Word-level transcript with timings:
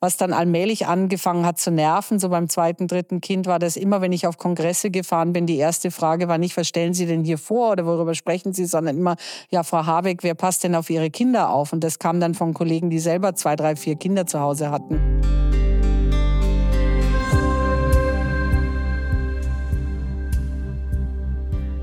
was 0.00 0.16
dann 0.16 0.32
allmählich 0.32 0.86
angefangen 0.86 1.44
hat 1.44 1.58
zu 1.58 1.70
nerven. 1.70 2.18
So 2.18 2.30
beim 2.30 2.48
zweiten, 2.48 2.88
dritten 2.88 3.20
Kind 3.20 3.46
war 3.46 3.58
das 3.58 3.76
immer, 3.76 4.00
wenn 4.00 4.12
ich 4.12 4.26
auf 4.26 4.38
Kongresse 4.38 4.90
gefahren 4.90 5.32
bin, 5.32 5.46
die 5.46 5.58
erste 5.58 5.90
Frage 5.90 6.26
war 6.26 6.38
nicht, 6.38 6.56
was 6.56 6.66
stellen 6.66 6.94
Sie 6.94 7.06
denn 7.06 7.22
hier 7.22 7.38
vor 7.38 7.72
oder 7.72 7.86
worüber 7.86 8.14
sprechen 8.14 8.52
Sie, 8.54 8.64
sondern 8.64 8.96
immer, 8.96 9.16
ja, 9.50 9.62
Frau 9.62 9.84
Habeck, 9.84 10.22
wer 10.22 10.34
passt 10.34 10.64
denn 10.64 10.74
auf 10.74 10.88
Ihre 10.88 11.10
Kinder 11.10 11.50
auf? 11.50 11.72
Und 11.72 11.84
das 11.84 11.98
kam 11.98 12.18
dann 12.18 12.34
von 12.34 12.54
Kollegen, 12.54 12.90
die 12.90 12.98
selber 12.98 13.34
zwei, 13.34 13.56
drei, 13.56 13.76
vier 13.76 13.96
Kinder 13.96 14.26
zu 14.26 14.40
Hause 14.40 14.70
hatten. 14.70 14.98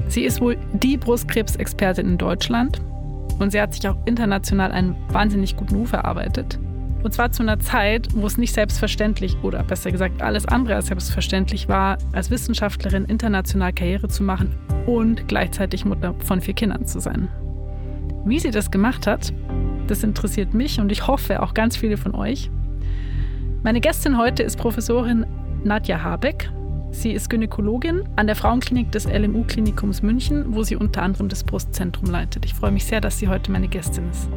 Sie 0.09 0.23
ist 0.23 0.41
wohl 0.41 0.57
die 0.73 0.97
Brustkrebsexpertin 0.97 2.07
in 2.07 2.17
Deutschland 2.17 2.81
und 3.37 3.51
sie 3.51 3.61
hat 3.61 3.75
sich 3.75 3.87
auch 3.87 3.97
international 4.05 4.71
einen 4.71 4.95
wahnsinnig 5.09 5.55
guten 5.55 5.75
Ruf 5.75 5.93
erarbeitet. 5.93 6.57
Und 7.03 7.13
zwar 7.13 7.31
zu 7.31 7.43
einer 7.43 7.59
Zeit, 7.59 8.07
wo 8.13 8.25
es 8.25 8.37
nicht 8.37 8.53
selbstverständlich 8.53 9.37
oder 9.43 9.63
besser 9.63 9.91
gesagt 9.91 10.21
alles 10.21 10.45
andere 10.45 10.75
als 10.75 10.87
selbstverständlich 10.87 11.69
war, 11.69 11.97
als 12.11 12.31
Wissenschaftlerin 12.31 13.05
international 13.05 13.71
Karriere 13.71 14.07
zu 14.07 14.23
machen 14.23 14.55
und 14.85 15.27
gleichzeitig 15.27 15.85
Mutter 15.85 16.15
von 16.19 16.41
vier 16.41 16.53
Kindern 16.53 16.85
zu 16.85 16.99
sein. 16.99 17.27
Wie 18.25 18.39
sie 18.39 18.51
das 18.51 18.71
gemacht 18.71 19.07
hat, 19.07 19.31
das 19.87 20.03
interessiert 20.03 20.53
mich 20.53 20.79
und 20.79 20.91
ich 20.91 21.07
hoffe 21.07 21.41
auch 21.41 21.53
ganz 21.53 21.77
viele 21.77 21.97
von 21.97 22.13
euch. 22.13 22.49
Meine 23.63 23.79
Gästin 23.79 24.17
heute 24.17 24.43
ist 24.43 24.57
Professorin 24.57 25.25
Nadja 25.63 26.03
Habeck. 26.03 26.49
Sie 26.91 27.11
ist 27.11 27.29
Gynäkologin 27.29 28.03
an 28.15 28.27
der 28.27 28.35
Frauenklinik 28.35 28.91
des 28.91 29.07
LMU-Klinikums 29.07 30.01
München, 30.01 30.55
wo 30.55 30.63
sie 30.63 30.75
unter 30.75 31.03
anderem 31.03 31.29
das 31.29 31.43
Brustzentrum 31.43 32.09
leitet. 32.09 32.45
Ich 32.45 32.53
freue 32.53 32.71
mich 32.71 32.85
sehr, 32.85 33.01
dass 33.01 33.19
sie 33.19 33.27
heute 33.27 33.51
meine 33.51 33.67
Gästin 33.67 34.09
ist. 34.09 34.29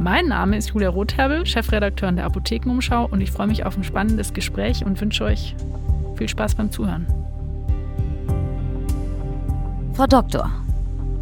Mein 0.00 0.28
Name 0.28 0.56
ist 0.56 0.70
Julia 0.70 0.88
Rotherbel, 0.88 1.44
Chefredakteurin 1.44 2.16
der 2.16 2.24
Apothekenumschau 2.24 3.06
und 3.10 3.20
ich 3.20 3.30
freue 3.30 3.48
mich 3.48 3.66
auf 3.66 3.76
ein 3.76 3.84
spannendes 3.84 4.32
Gespräch 4.32 4.82
und 4.82 4.98
wünsche 4.98 5.24
euch 5.24 5.54
viel 6.16 6.26
Spaß 6.26 6.54
beim 6.54 6.72
Zuhören. 6.72 7.06
Frau 9.92 10.06
Doktor, 10.06 10.50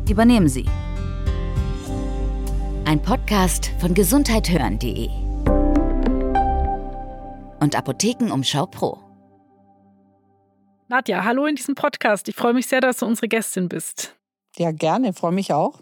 übernehmen 0.08 0.48
Sie. 0.48 0.64
Ein 2.84 3.02
Podcast 3.02 3.72
von 3.80 3.94
gesundheithören.de 3.94 5.08
und 7.58 7.74
Apothekenumschau 7.74 8.66
Pro. 8.66 9.00
Nadja, 10.86 11.24
hallo 11.24 11.46
in 11.46 11.56
diesem 11.56 11.74
Podcast. 11.74 12.28
Ich 12.28 12.36
freue 12.36 12.54
mich 12.54 12.68
sehr, 12.68 12.80
dass 12.80 12.98
du 12.98 13.06
unsere 13.06 13.26
Gästin 13.26 13.68
bist. 13.68 14.14
Ja, 14.56 14.70
gerne, 14.70 15.12
freue 15.14 15.32
mich 15.32 15.52
auch. 15.52 15.80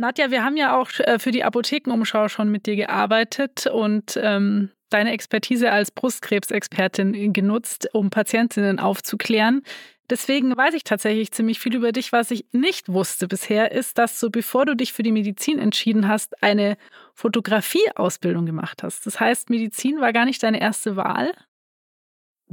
Nadja, 0.00 0.30
wir 0.30 0.42
haben 0.42 0.56
ja 0.56 0.78
auch 0.78 0.88
äh, 1.00 1.18
für 1.18 1.30
die 1.30 1.44
Apothekenumschau 1.44 2.28
schon 2.28 2.50
mit 2.50 2.64
dir 2.64 2.74
gearbeitet 2.74 3.66
und 3.66 4.18
ähm, 4.20 4.70
deine 4.88 5.12
Expertise 5.12 5.70
als 5.70 5.90
Brustkrebsexpertin 5.90 7.34
genutzt, 7.34 7.86
um 7.92 8.08
Patientinnen 8.08 8.80
aufzuklären. 8.80 9.60
Deswegen 10.08 10.56
weiß 10.56 10.72
ich 10.72 10.84
tatsächlich 10.84 11.32
ziemlich 11.32 11.60
viel 11.60 11.76
über 11.76 11.92
dich. 11.92 12.12
Was 12.12 12.30
ich 12.30 12.46
nicht 12.50 12.90
wusste 12.90 13.28
bisher, 13.28 13.72
ist, 13.72 13.98
dass 13.98 14.18
du, 14.18 14.30
bevor 14.30 14.64
du 14.64 14.74
dich 14.74 14.94
für 14.94 15.02
die 15.02 15.12
Medizin 15.12 15.58
entschieden 15.58 16.08
hast, 16.08 16.42
eine 16.42 16.78
Fotografieausbildung 17.14 18.46
gemacht 18.46 18.82
hast. 18.82 19.04
Das 19.04 19.20
heißt, 19.20 19.50
Medizin 19.50 20.00
war 20.00 20.14
gar 20.14 20.24
nicht 20.24 20.42
deine 20.42 20.62
erste 20.62 20.96
Wahl? 20.96 21.30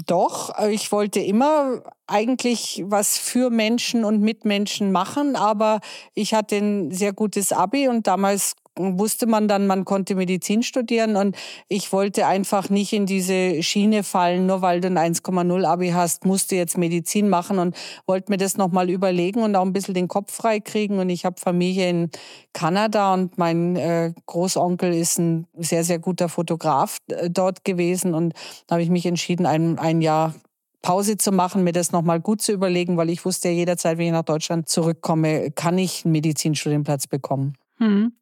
Doch, 0.06 0.58
äh, 0.60 0.72
ich 0.72 0.92
wollte 0.92 1.20
immer 1.20 1.82
eigentlich 2.06 2.84
was 2.86 3.18
für 3.18 3.50
Menschen 3.50 4.06
und 4.06 4.22
mit 4.22 4.46
Menschen 4.46 4.92
machen, 4.92 5.36
aber 5.36 5.80
ich 6.14 6.34
hatte 6.34 6.58
ein 6.58 6.92
sehr 6.92 7.14
gutes 7.14 7.52
Abi 7.52 7.88
und 7.88 8.06
damals 8.08 8.56
wusste 8.78 9.28
man 9.28 9.48
dann, 9.48 9.68
man 9.68 9.86
konnte 9.86 10.16
Medizin 10.16 10.64
studieren 10.64 11.16
und 11.16 11.36
ich 11.68 11.92
wollte 11.92 12.28
einfach 12.28 12.70
nicht 12.70 12.94
in 12.94 13.06
diese 13.06 13.62
Schiene 13.64 14.04
fallen, 14.04 14.46
nur 14.46 14.62
weil 14.62 14.82
du 14.82 14.88
ein 14.88 14.98
1,0 14.98 15.66
Abi 15.66 15.90
hast, 15.90 16.26
musst 16.26 16.52
du 16.52 16.56
jetzt 16.56 16.78
Medizin 16.78 17.30
machen 17.30 17.60
und 17.60 17.76
wollte 18.06 18.32
mir 18.32 18.38
das 18.38 18.58
nochmal 18.58 18.90
überlegen 18.90 19.42
und 19.42 19.56
auch 19.56 19.66
ein 19.66 19.74
bisschen 19.74 19.94
den 19.94 20.08
Kopf 20.08 20.34
frei 20.34 20.60
kriegen. 20.60 21.00
Und 21.00 21.10
ich 21.10 21.26
habe 21.26 21.40
Familie 21.40 21.90
in 21.90 22.10
Kanada 22.54 23.14
und 23.14 23.38
mein 23.38 23.76
äh, 23.76 24.14
Großonkel 24.26 24.94
ist 24.94 25.20
ein 25.20 25.48
sehr, 25.58 25.84
sehr 25.84 26.00
guter 26.00 26.30
Fotograf 26.30 26.98
äh, 27.10 27.30
dort 27.30 27.64
gewesen. 27.64 28.14
Und 28.14 28.34
da 28.68 28.76
habe 28.76 28.84
ich 28.84 28.90
mich 28.90 29.06
entschieden, 29.06 29.46
ein, 29.46 29.80
ein 29.80 30.02
Jahr 30.02 30.34
Pause 30.82 31.18
zu 31.18 31.32
machen, 31.32 31.64
mir 31.64 31.74
das 31.74 31.92
nochmal 31.92 32.20
gut 32.20 32.42
zu 32.42 32.52
überlegen, 32.52 32.98
weil 32.98 33.10
ich 33.10 33.26
wusste 33.26 33.50
ja 33.50 33.56
jederzeit, 33.56 33.98
wenn 33.98 34.06
ich 34.08 34.12
nach 34.12 34.24
Deutschland 34.24 34.70
zurückkomme, 34.70 35.52
kann 35.52 35.78
ich 35.78 36.06
einen 36.06 36.14
Medizinstudienplatz 36.14 37.08
bekommen. 37.08 37.58
Hm. 37.78 38.14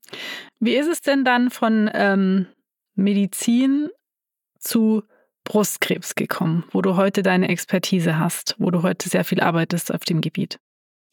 Wie 0.59 0.75
ist 0.75 0.87
es 0.87 1.01
denn 1.01 1.23
dann 1.23 1.49
von 1.49 1.89
ähm, 1.93 2.47
Medizin 2.95 3.89
zu 4.59 5.03
Brustkrebs 5.43 6.15
gekommen, 6.15 6.65
wo 6.71 6.81
du 6.81 6.95
heute 6.95 7.21
deine 7.21 7.49
Expertise 7.49 8.17
hast, 8.17 8.55
wo 8.57 8.71
du 8.71 8.81
heute 8.81 9.09
sehr 9.09 9.23
viel 9.23 9.41
arbeitest 9.41 9.93
auf 9.93 10.03
dem 10.03 10.21
Gebiet? 10.21 10.59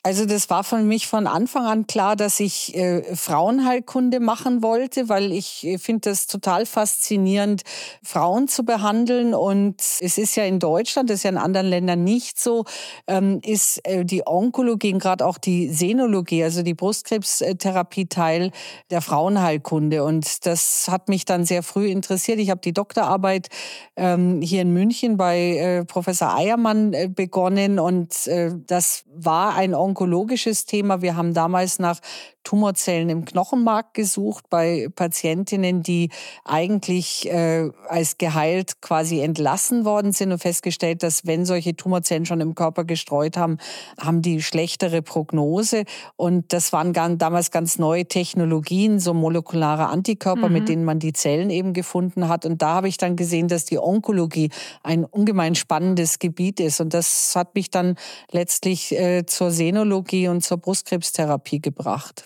Also 0.05 0.27
das 0.27 0.51
war 0.51 0.65
für 0.65 0.79
mich 0.79 1.07
von 1.07 1.29
Anfang 1.29 1.65
an 1.65 1.87
klar, 1.87 2.17
dass 2.17 2.41
ich 2.41 2.75
äh, 2.75 3.15
Frauenheilkunde 3.15 4.19
machen 4.19 4.61
wollte, 4.61 5.09
weil 5.09 5.31
ich 5.31 5.65
äh, 5.65 5.79
finde 5.79 6.11
das 6.11 6.27
total 6.27 6.67
faszinierend, 6.67 7.63
Frauen 8.03 8.49
zu 8.49 8.65
behandeln. 8.65 9.33
Und 9.33 9.81
es 9.81 10.19
ist 10.19 10.35
ja 10.35 10.43
in 10.43 10.59
Deutschland, 10.59 11.09
das 11.09 11.19
ist 11.19 11.23
ja 11.23 11.31
in 11.31 11.39
anderen 11.39 11.69
Ländern 11.69 12.03
nicht 12.03 12.41
so, 12.41 12.65
ähm, 13.07 13.41
ist 13.45 13.79
äh, 13.87 14.05
die 14.05 14.27
Onkologie 14.27 14.93
und 14.93 14.99
gerade 14.99 15.25
auch 15.25 15.39
die 15.39 15.69
Senologie, 15.69 16.43
also 16.43 16.63
die 16.63 16.75
Brustkrebstherapie 16.75 18.07
Teil 18.07 18.51
der 18.91 19.03
Frauenheilkunde. 19.03 20.03
Und 20.03 20.47
das 20.47 20.89
hat 20.91 21.09
mich 21.09 21.27
dann 21.27 21.45
sehr 21.45 21.63
früh 21.63 21.87
interessiert. 21.87 22.41
Ich 22.41 22.51
habe 22.51 22.61
die 22.61 22.73
Doktorarbeit 22.73 23.51
ähm, 23.95 24.43
hier 24.43 24.63
in 24.63 24.73
München 24.73 25.17
bei 25.17 25.39
äh, 25.39 25.85
Professor 25.85 26.35
Eiermann 26.35 26.93
äh, 26.93 27.09
begonnen 27.09 27.79
und 27.79 28.27
äh, 28.27 28.51
das 28.67 29.05
war 29.15 29.55
ein 29.55 29.75
onkologisches 29.93 30.65
Thema. 30.65 31.03
Wir 31.03 31.17
haben 31.17 31.35
damals 31.35 31.79
nach 31.79 32.01
Tumorzellen 32.45 33.09
im 33.09 33.25
Knochenmark 33.25 33.95
gesucht 33.95 34.45
bei 34.51 34.89
Patientinnen, 34.95 35.83
die 35.83 36.11
eigentlich 36.45 37.31
äh, 37.31 37.71
als 37.89 38.19
geheilt 38.19 38.81
quasi 38.81 39.21
entlassen 39.21 39.85
worden 39.85 40.13
sind 40.13 40.33
und 40.33 40.39
festgestellt, 40.39 41.03
dass 41.03 41.27
wenn 41.27 41.45
solche 41.45 41.77
Tumorzellen 41.77 42.27
schon 42.27 42.41
im 42.41 42.55
Körper 42.55 42.85
gestreut 42.85 43.37
haben, 43.37 43.59
haben 43.99 44.23
die 44.23 44.43
schlechtere 44.43 45.03
Prognose. 45.03 45.85
Und 46.17 46.53
das 46.53 46.73
waren 46.73 46.93
ganz, 46.93 47.19
damals 47.19 47.51
ganz 47.51 47.79
neue 47.79 48.07
Technologien, 48.07 48.99
so 49.01 49.15
molekulare 49.15 49.87
Antikörper, 49.87 50.49
mhm. 50.49 50.53
mit 50.53 50.69
denen 50.69 50.85
man 50.85 50.99
die 50.99 51.13
Zellen 51.13 51.51
eben 51.51 51.73
gefunden 51.73 52.29
hat. 52.29 52.45
Und 52.47 52.63
da 52.63 52.75
habe 52.75 52.89
ich 52.89 52.97
dann 52.97 53.17
gesehen, 53.17 53.49
dass 53.49 53.65
die 53.65 53.79
Onkologie 53.79 54.51
ein 54.83 55.05
ungemein 55.05 55.55
spannendes 55.55 56.19
Gebiet 56.19 56.61
ist. 56.61 56.81
Und 56.81 56.95
das 56.95 57.35
hat 57.35 57.55
mich 57.55 57.71
dann 57.71 57.97
letztlich 58.31 58.93
äh, 58.93 59.25
zur 59.27 59.51
Senologie 59.51 60.29
und 60.29 60.43
zur 60.43 60.59
Brustkrebstherapie 60.59 61.61
gebracht. 61.61 62.25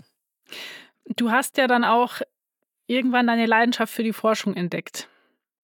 Du 1.16 1.30
hast 1.30 1.56
ja 1.56 1.66
dann 1.66 1.84
auch 1.84 2.20
irgendwann 2.86 3.26
deine 3.26 3.46
Leidenschaft 3.46 3.92
für 3.92 4.02
die 4.02 4.12
Forschung 4.12 4.54
entdeckt. 4.54 5.08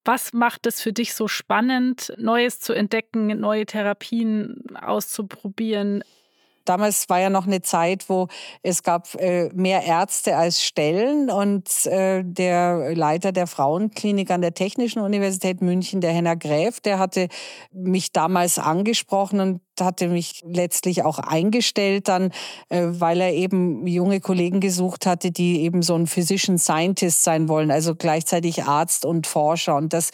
Was 0.04 0.32
macht 0.32 0.66
es 0.66 0.80
für 0.80 0.92
dich 0.92 1.14
so 1.14 1.28
spannend, 1.28 2.12
Neues 2.18 2.58
zu 2.60 2.72
entdecken, 2.72 3.38
neue 3.38 3.66
Therapien 3.66 4.64
auszuprobieren? 4.80 6.02
Damals 6.64 7.08
war 7.08 7.20
ja 7.20 7.30
noch 7.30 7.46
eine 7.46 7.62
Zeit, 7.62 8.08
wo 8.08 8.28
es 8.62 8.82
gab 8.82 9.14
äh, 9.16 9.48
mehr 9.52 9.82
Ärzte 9.82 10.36
als 10.36 10.62
Stellen 10.62 11.28
und 11.28 11.86
äh, 11.86 12.22
der 12.24 12.94
Leiter 12.94 13.32
der 13.32 13.48
Frauenklinik 13.48 14.30
an 14.30 14.42
der 14.42 14.54
Technischen 14.54 15.00
Universität 15.00 15.60
München, 15.60 16.00
der 16.00 16.12
Henner 16.12 16.36
Gräf, 16.36 16.80
der 16.80 16.98
hatte 16.98 17.28
mich 17.72 18.12
damals 18.12 18.58
angesprochen 18.58 19.40
und 19.40 19.60
hatte 19.80 20.08
mich 20.08 20.42
letztlich 20.46 21.02
auch 21.04 21.18
eingestellt 21.18 22.08
dann, 22.08 22.30
äh, 22.68 22.82
weil 22.88 23.20
er 23.20 23.32
eben 23.32 23.86
junge 23.86 24.20
Kollegen 24.20 24.60
gesucht 24.60 25.06
hatte, 25.06 25.30
die 25.30 25.62
eben 25.62 25.82
so 25.82 25.94
ein 25.94 26.06
Physician 26.06 26.58
Scientist 26.58 27.24
sein 27.24 27.48
wollen, 27.48 27.70
also 27.70 27.94
gleichzeitig 27.94 28.64
Arzt 28.64 29.04
und 29.04 29.26
Forscher. 29.26 29.76
Und 29.76 29.92
das 29.92 30.10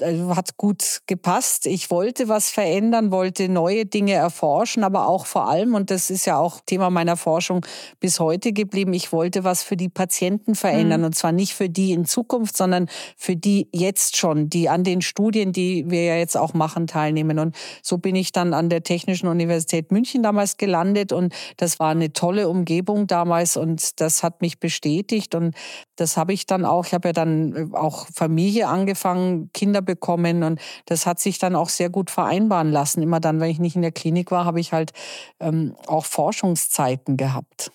äh, 0.00 0.18
hat 0.34 0.56
gut 0.56 1.00
gepasst. 1.06 1.66
Ich 1.66 1.90
wollte 1.90 2.28
was 2.28 2.50
verändern, 2.50 3.10
wollte 3.10 3.48
neue 3.48 3.86
Dinge 3.86 4.12
erforschen, 4.12 4.84
aber 4.84 5.08
auch 5.08 5.26
vor 5.26 5.48
allem, 5.48 5.74
und 5.74 5.90
das 5.90 6.10
ist 6.10 6.26
ja 6.26 6.38
auch 6.38 6.60
Thema 6.64 6.90
meiner 6.90 7.16
Forschung 7.16 7.64
bis 8.00 8.20
heute 8.20 8.52
geblieben, 8.52 8.92
ich 8.92 9.12
wollte 9.12 9.44
was 9.44 9.62
für 9.62 9.76
die 9.76 9.88
Patienten 9.88 10.54
verändern. 10.54 11.00
Mhm. 11.00 11.06
Und 11.06 11.14
zwar 11.14 11.32
nicht 11.32 11.54
für 11.54 11.68
die 11.68 11.92
in 11.92 12.04
Zukunft, 12.04 12.56
sondern 12.56 12.88
für 13.16 13.36
die 13.36 13.68
jetzt 13.72 14.16
schon, 14.16 14.50
die 14.50 14.68
an 14.68 14.84
den 14.84 15.00
Studien, 15.00 15.52
die 15.52 15.84
wir 15.88 16.04
ja 16.04 16.16
jetzt 16.16 16.36
auch 16.36 16.54
machen, 16.54 16.86
teilnehmen. 16.86 17.38
Und 17.38 17.56
so 17.82 17.98
bin 17.98 18.14
ich 18.14 18.32
dann 18.32 18.52
an 18.54 18.68
der 18.68 18.82
Technik 18.82 18.97
Technischen 18.98 19.28
Universität 19.28 19.92
München 19.92 20.24
damals 20.24 20.56
gelandet 20.56 21.12
und 21.12 21.32
das 21.56 21.78
war 21.78 21.90
eine 21.90 22.12
tolle 22.12 22.48
Umgebung 22.48 23.06
damals 23.06 23.56
und 23.56 24.00
das 24.00 24.24
hat 24.24 24.40
mich 24.40 24.58
bestätigt 24.58 25.36
und 25.36 25.54
das 25.94 26.16
habe 26.16 26.32
ich 26.32 26.46
dann 26.46 26.64
auch, 26.64 26.84
ich 26.84 26.94
habe 26.94 27.10
ja 27.10 27.12
dann 27.12 27.54
äh, 27.54 27.76
auch 27.76 28.08
Familie 28.12 28.66
angefangen, 28.66 29.50
Kinder 29.54 29.82
bekommen 29.82 30.42
und 30.42 30.60
das 30.86 31.06
hat 31.06 31.20
sich 31.20 31.38
dann 31.38 31.54
auch 31.54 31.68
sehr 31.68 31.90
gut 31.90 32.10
vereinbaren 32.10 32.72
lassen. 32.72 33.00
Immer 33.00 33.20
dann, 33.20 33.38
wenn 33.38 33.50
ich 33.50 33.60
nicht 33.60 33.76
in 33.76 33.82
der 33.82 33.92
Klinik 33.92 34.32
war, 34.32 34.44
habe 34.44 34.58
ich 34.58 34.72
halt 34.72 34.90
ähm, 35.38 35.76
auch 35.86 36.04
Forschungszeiten 36.04 37.16
gehabt. 37.16 37.70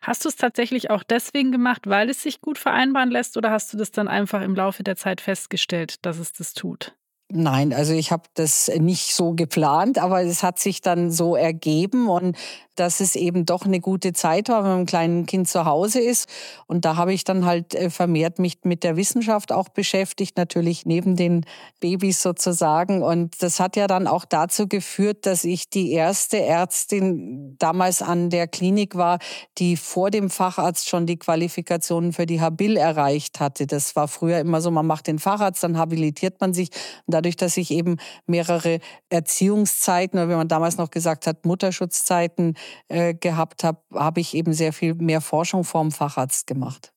Hast 0.00 0.24
du 0.24 0.30
es 0.30 0.36
tatsächlich 0.36 0.90
auch 0.90 1.02
deswegen 1.02 1.52
gemacht, 1.52 1.82
weil 1.86 2.08
es 2.08 2.22
sich 2.22 2.40
gut 2.40 2.56
vereinbaren 2.56 3.10
lässt 3.10 3.36
oder 3.36 3.50
hast 3.50 3.74
du 3.74 3.76
das 3.76 3.90
dann 3.90 4.08
einfach 4.08 4.40
im 4.40 4.54
Laufe 4.54 4.82
der 4.82 4.96
Zeit 4.96 5.20
festgestellt, 5.20 6.06
dass 6.06 6.18
es 6.18 6.32
das 6.32 6.54
tut? 6.54 6.94
Nein, 7.34 7.72
also 7.72 7.94
ich 7.94 8.12
habe 8.12 8.24
das 8.34 8.70
nicht 8.78 9.14
so 9.14 9.32
geplant, 9.32 9.98
aber 9.98 10.22
es 10.22 10.42
hat 10.42 10.58
sich 10.58 10.82
dann 10.82 11.10
so 11.10 11.34
ergeben 11.34 12.08
und 12.10 12.36
dass 12.76 13.00
es 13.00 13.16
eben 13.16 13.44
doch 13.44 13.64
eine 13.64 13.80
gute 13.80 14.12
Zeit 14.12 14.48
war, 14.48 14.62
wenn 14.64 14.70
man 14.70 14.80
mit 14.80 14.94
einem 14.94 15.26
Kind 15.26 15.48
zu 15.48 15.64
Hause 15.64 16.00
ist. 16.00 16.28
Und 16.66 16.84
da 16.84 16.96
habe 16.96 17.12
ich 17.12 17.24
dann 17.24 17.44
halt 17.44 17.74
äh, 17.74 17.90
vermehrt 17.90 18.38
mich 18.38 18.58
mit 18.64 18.82
der 18.84 18.96
Wissenschaft 18.96 19.52
auch 19.52 19.68
beschäftigt, 19.68 20.36
natürlich 20.36 20.86
neben 20.86 21.16
den 21.16 21.44
Babys 21.80 22.22
sozusagen. 22.22 23.02
Und 23.02 23.42
das 23.42 23.60
hat 23.60 23.76
ja 23.76 23.86
dann 23.86 24.06
auch 24.06 24.24
dazu 24.24 24.66
geführt, 24.68 25.26
dass 25.26 25.44
ich 25.44 25.68
die 25.68 25.92
erste 25.92 26.40
Ärztin 26.40 27.56
damals 27.58 28.02
an 28.02 28.30
der 28.30 28.48
Klinik 28.48 28.96
war, 28.96 29.18
die 29.58 29.76
vor 29.76 30.10
dem 30.10 30.30
Facharzt 30.30 30.88
schon 30.88 31.06
die 31.06 31.18
Qualifikationen 31.18 32.12
für 32.12 32.26
die 32.26 32.40
Habil 32.40 32.76
erreicht 32.76 33.40
hatte. 33.40 33.66
Das 33.66 33.96
war 33.96 34.08
früher 34.08 34.38
immer 34.38 34.60
so, 34.60 34.70
man 34.70 34.86
macht 34.86 35.06
den 35.06 35.18
Facharzt, 35.18 35.62
dann 35.62 35.76
habilitiert 35.76 36.40
man 36.40 36.54
sich. 36.54 36.70
Und 37.06 37.14
dadurch, 37.14 37.36
dass 37.36 37.56
ich 37.56 37.70
eben 37.70 37.96
mehrere 38.26 38.78
Erziehungszeiten, 39.10 40.18
oder 40.18 40.30
wie 40.30 40.36
man 40.36 40.48
damals 40.48 40.78
noch 40.78 40.90
gesagt 40.90 41.26
hat, 41.26 41.44
Mutterschutzzeiten 41.44 42.54
äh, 42.88 43.14
gehabt 43.14 43.64
habe, 43.64 43.80
habe 43.94 44.20
ich 44.20 44.34
eben 44.34 44.52
sehr 44.52 44.72
viel 44.72 44.94
mehr 44.94 45.20
Forschung 45.20 45.64
vorm 45.64 45.90
Facharzt 45.90 46.46
gemacht. 46.46 46.92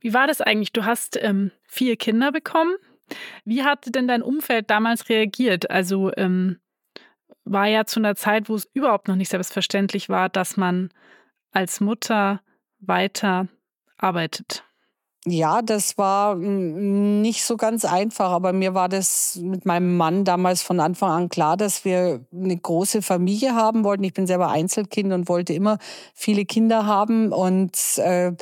Wie 0.00 0.14
war 0.14 0.26
das 0.26 0.40
eigentlich? 0.40 0.72
Du 0.72 0.84
hast 0.84 1.18
ähm, 1.20 1.50
vier 1.64 1.96
Kinder 1.96 2.32
bekommen. 2.32 2.74
Wie 3.44 3.62
hat 3.62 3.94
denn 3.94 4.08
dein 4.08 4.22
Umfeld 4.22 4.70
damals 4.70 5.08
reagiert? 5.08 5.70
Also 5.70 6.12
ähm, 6.16 6.58
war 7.44 7.66
ja 7.66 7.84
zu 7.84 8.00
einer 8.00 8.16
Zeit, 8.16 8.48
wo 8.48 8.54
es 8.54 8.68
überhaupt 8.72 9.08
noch 9.08 9.16
nicht 9.16 9.28
selbstverständlich 9.28 10.08
war, 10.08 10.28
dass 10.28 10.56
man 10.56 10.90
als 11.52 11.80
Mutter 11.80 12.40
weiter 12.80 13.48
arbeitet. 13.96 14.65
Ja, 15.28 15.60
das 15.60 15.98
war 15.98 16.36
nicht 16.36 17.42
so 17.44 17.56
ganz 17.56 17.84
einfach, 17.84 18.30
aber 18.30 18.52
mir 18.52 18.74
war 18.74 18.88
das 18.88 19.34
mit 19.42 19.66
meinem 19.66 19.96
Mann 19.96 20.24
damals 20.24 20.62
von 20.62 20.78
Anfang 20.78 21.10
an 21.10 21.28
klar, 21.28 21.56
dass 21.56 21.84
wir 21.84 22.20
eine 22.32 22.56
große 22.56 23.02
Familie 23.02 23.56
haben 23.56 23.82
wollten. 23.82 24.04
Ich 24.04 24.14
bin 24.14 24.28
selber 24.28 24.50
Einzelkind 24.50 25.12
und 25.12 25.28
wollte 25.28 25.52
immer 25.52 25.78
viele 26.14 26.44
Kinder 26.44 26.86
haben 26.86 27.32
und 27.32 27.76
äh, 27.98 28.34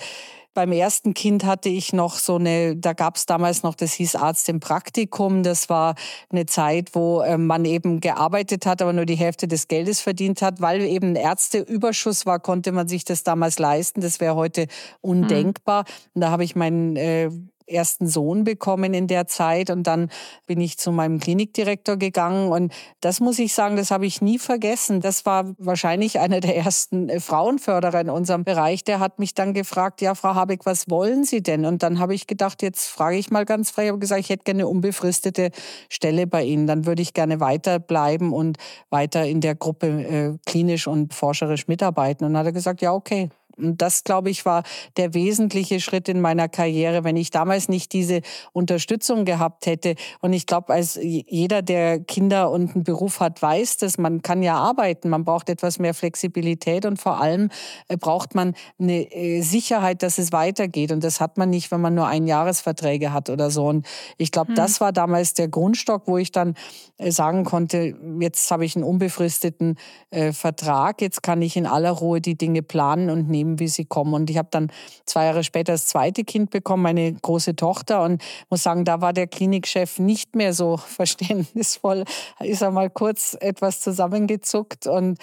beim 0.55 0.73
ersten 0.73 1.15
Kind 1.15 1.45
hatte 1.45 1.69
ich 1.69 1.93
noch 1.93 2.15
so 2.15 2.37
eine, 2.37 2.77
da 2.77 2.93
gab 2.93 3.17
es 3.17 3.27
damals 3.27 3.63
noch, 3.65 3.75
das 3.75 3.93
hieß 3.93 4.15
Arzt 4.15 4.49
im 4.49 4.61
Praktikum. 4.61 5.43
Das 5.43 5.69
war 5.69 5.97
eine 6.31 6.47
Zeit, 6.47 6.95
wo 6.95 7.21
äh, 7.21 7.37
man 7.37 7.65
eben 7.65 8.01
gearbeitet 8.01 8.65
hat, 8.65 8.81
aber 8.81 8.93
nur 8.93 9.05
die 9.05 9.17
Hälfte 9.17 9.49
des 9.49 9.69
Geldes 9.69 10.01
verdient 10.01 10.41
hat. 10.43 10.61
Weil 10.61 10.83
eben 10.83 11.09
ein 11.09 11.17
Ärzteüberschuss 11.17 12.25
war, 12.25 12.39
konnte 12.39 12.73
man 12.73 12.89
sich 12.89 13.05
das 13.05 13.25
damals 13.25 13.59
leisten. 13.59 14.01
Das 14.01 14.21
wäre 14.21 14.37
heute 14.37 14.69
undenkbar. 15.01 15.83
Mhm. 15.83 16.11
Und 16.15 16.21
da 16.21 16.31
habe 16.31 16.45
ich 16.45 16.55
meinen 16.55 16.97
äh, 16.97 17.31
ersten 17.67 18.07
Sohn 18.07 18.45
bekommen 18.45 18.95
in 18.95 19.07
der 19.07 19.27
Zeit 19.27 19.71
und 19.71 19.87
dann 19.87 20.11
bin 20.47 20.61
ich 20.61 20.79
zu 20.79 20.93
meinem 20.93 21.19
Klinikdirektor 21.19 21.97
gegangen 21.97 22.51
und 22.53 22.73
das 23.01 23.21
muss 23.21 23.39
ich 23.39 23.55
sagen, 23.55 23.77
das 23.77 23.91
habe 23.91 24.07
ich 24.07 24.21
nie 24.21 24.39
vergessen. 24.39 25.01
Das 25.01 25.27
war 25.27 25.55
wahrscheinlich 25.59 26.19
einer 26.19 26.41
der 26.41 26.57
ersten 26.57 27.09
äh, 27.09 27.21
Frauenförderer 27.21 28.01
in 28.01 28.11
unserem 28.11 28.45
Bereich. 28.45 28.85
Der 28.85 29.01
hat 29.01 29.19
mich 29.19 29.35
dann 29.35 29.55
gefragt, 29.55 30.01
ja, 30.01 30.15
Frau 30.15 30.35
Habeck, 30.35 30.67
was 30.67 30.91
wollen 30.91 31.25
Sie 31.25 31.43
denn? 31.43 31.65
Und 31.65 31.83
dann 31.83 31.99
habe 31.99 32.15
ich 32.15 32.27
gedacht, 32.27 32.63
jetzt 32.63 32.89
frage 32.89 33.17
ich 33.17 33.31
mal 33.31 33.45
ganz 33.45 33.71
frei, 33.71 33.85
ich 33.85 33.89
habe 33.89 33.99
gesagt, 33.99 34.21
ich 34.21 34.31
hätte 34.31 34.45
gerne 34.45 34.63
eine 34.63 34.69
unbefristete 34.69 35.51
Stelle 35.89 36.27
bei 36.27 36.45
Ihnen. 36.45 36.67
Dann 36.67 36.87
würde 36.87 37.03
ich 37.03 37.15
gerne 37.15 37.41
weiterbleiben 37.41 38.33
und 38.33 38.59
weiter 38.91 39.25
in 39.27 39.41
der 39.41 39.55
Gruppe 39.55 39.87
äh, 39.87 40.39
klinisch 40.47 40.87
und 40.87 41.15
forscherisch 41.15 41.69
mitarbeiten. 41.69 42.25
Und 42.25 42.33
dann 42.33 42.41
hat 42.41 42.47
er 42.47 42.53
gesagt, 42.53 42.83
ja, 42.83 42.93
okay. 42.93 43.31
Und 43.57 43.83
das, 43.83 44.05
glaube 44.05 44.31
ich, 44.31 44.45
war 44.45 44.63
der 44.97 45.15
wesentliche 45.15 45.81
Schritt 45.81 46.09
in 46.09 46.21
meiner 46.21 46.49
Karriere, 46.49 47.05
wenn 47.05 47.17
ich 47.17 47.31
damals 47.31 47.69
nicht 47.69 47.93
diese 47.93 48.23
Unterstützung 48.53 49.25
gehabt 49.25 49.67
hätte. 49.67 49.95
Und 50.21 50.33
ich 50.33 50.47
glaube, 50.47 50.73
als 50.73 50.99
jeder, 51.01 51.63
der 51.63 52.01
Kinder 52.01 52.51
und 52.51 52.75
einen 52.75 52.85
Beruf 52.85 53.21
hat, 53.21 53.43
weiß 53.43 53.75
dass 53.77 53.99
man 53.99 54.23
kann 54.23 54.43
ja 54.43 54.57
arbeiten. 54.57 55.09
Man 55.09 55.25
braucht 55.25 55.49
etwas 55.49 55.79
mehr 55.79 55.95
Flexibilität 55.95 56.87
und 56.87 57.01
vor 57.01 57.21
allem 57.21 57.51
äh, 57.89 57.97
braucht 57.97 58.35
man 58.35 58.55
eine 58.79 59.13
äh, 59.13 59.43
Sicherheit, 59.43 60.03
dass 60.03 60.19
es 60.19 60.33
weitergeht. 60.33 60.93
Und 60.93 61.05
das 61.05 61.21
hat 61.21 61.39
man 61.39 61.51
nicht, 61.51 61.71
wenn 61.71 61.81
man 61.81 61.95
nur 61.95 62.07
Einjahresverträge 62.07 63.13
hat 63.13 63.31
oder 63.31 63.51
so. 63.51 63.67
Und 63.67 63.87
ich 64.19 64.33
glaube, 64.33 64.49
hm. 64.49 64.55
das 64.55 64.81
war 64.81 64.93
damals 64.93 65.35
der 65.35 65.49
Grundstock, 65.49 66.03
wo 66.07 66.19
ich 66.19 66.33
dann 66.33 66.55
äh, 66.99 67.11
sagen 67.11 67.45
konnte, 67.45 67.95
jetzt 68.21 68.51
habe 68.51 68.65
ich 68.65 68.77
einen 68.77 68.85
unbefristeten 68.85 69.77
äh, 70.11 70.33
Vertrag, 70.33 71.01
jetzt 71.01 71.23
kann 71.23 71.43
ich 71.43 71.57
in 71.57 71.67
aller 71.67 71.91
Ruhe 71.91 72.21
die 72.21 72.37
Dinge 72.37 72.63
planen 72.63 73.11
und 73.11 73.29
nehmen 73.29 73.44
nehmen, 73.45 73.61
wie 73.61 73.69
sie 73.69 73.85
kommen. 73.85 74.15
Und 74.15 74.31
ich 74.31 74.39
habe 74.39 74.49
dann 74.51 74.71
zwei 75.07 75.27
Jahre 75.27 75.45
später 75.45 75.73
das 75.73 75.87
zweite 75.87 76.25
Kind 76.25 76.51
bekommen, 76.51 76.83
meine 76.83 77.13
große 77.13 77.57
Tochter. 77.57 78.03
Und 78.03 78.23
muss 78.51 78.63
sagen, 78.63 78.85
da 78.85 79.01
war 79.01 79.13
der 79.13 79.27
Klinikchef 79.27 79.99
nicht 79.99 80.35
mehr 80.35 80.53
so 80.53 80.77
verständnisvoll. 80.79 82.05
Ist 82.41 82.63
er 82.63 82.71
mal 82.71 82.91
kurz 82.91 83.37
etwas 83.41 83.81
zusammengezuckt 83.81 84.87
und 84.87 85.19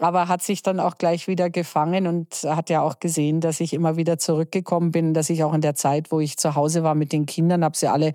aber 0.00 0.28
hat 0.28 0.40
sich 0.40 0.62
dann 0.62 0.80
auch 0.80 0.96
gleich 0.96 1.28
wieder 1.28 1.50
gefangen 1.50 2.06
und 2.06 2.34
hat 2.44 2.70
ja 2.70 2.80
auch 2.80 3.00
gesehen, 3.00 3.40
dass 3.40 3.60
ich 3.60 3.74
immer 3.74 3.96
wieder 3.96 4.18
zurückgekommen 4.18 4.92
bin, 4.92 5.12
dass 5.12 5.28
ich 5.28 5.44
auch 5.44 5.52
in 5.52 5.60
der 5.60 5.74
Zeit, 5.74 6.10
wo 6.10 6.20
ich 6.20 6.38
zu 6.38 6.54
Hause 6.54 6.82
war 6.82 6.94
mit 6.94 7.12
den 7.12 7.26
Kindern, 7.26 7.62
habe 7.62 7.76
sie 7.76 7.86
alle 7.86 8.14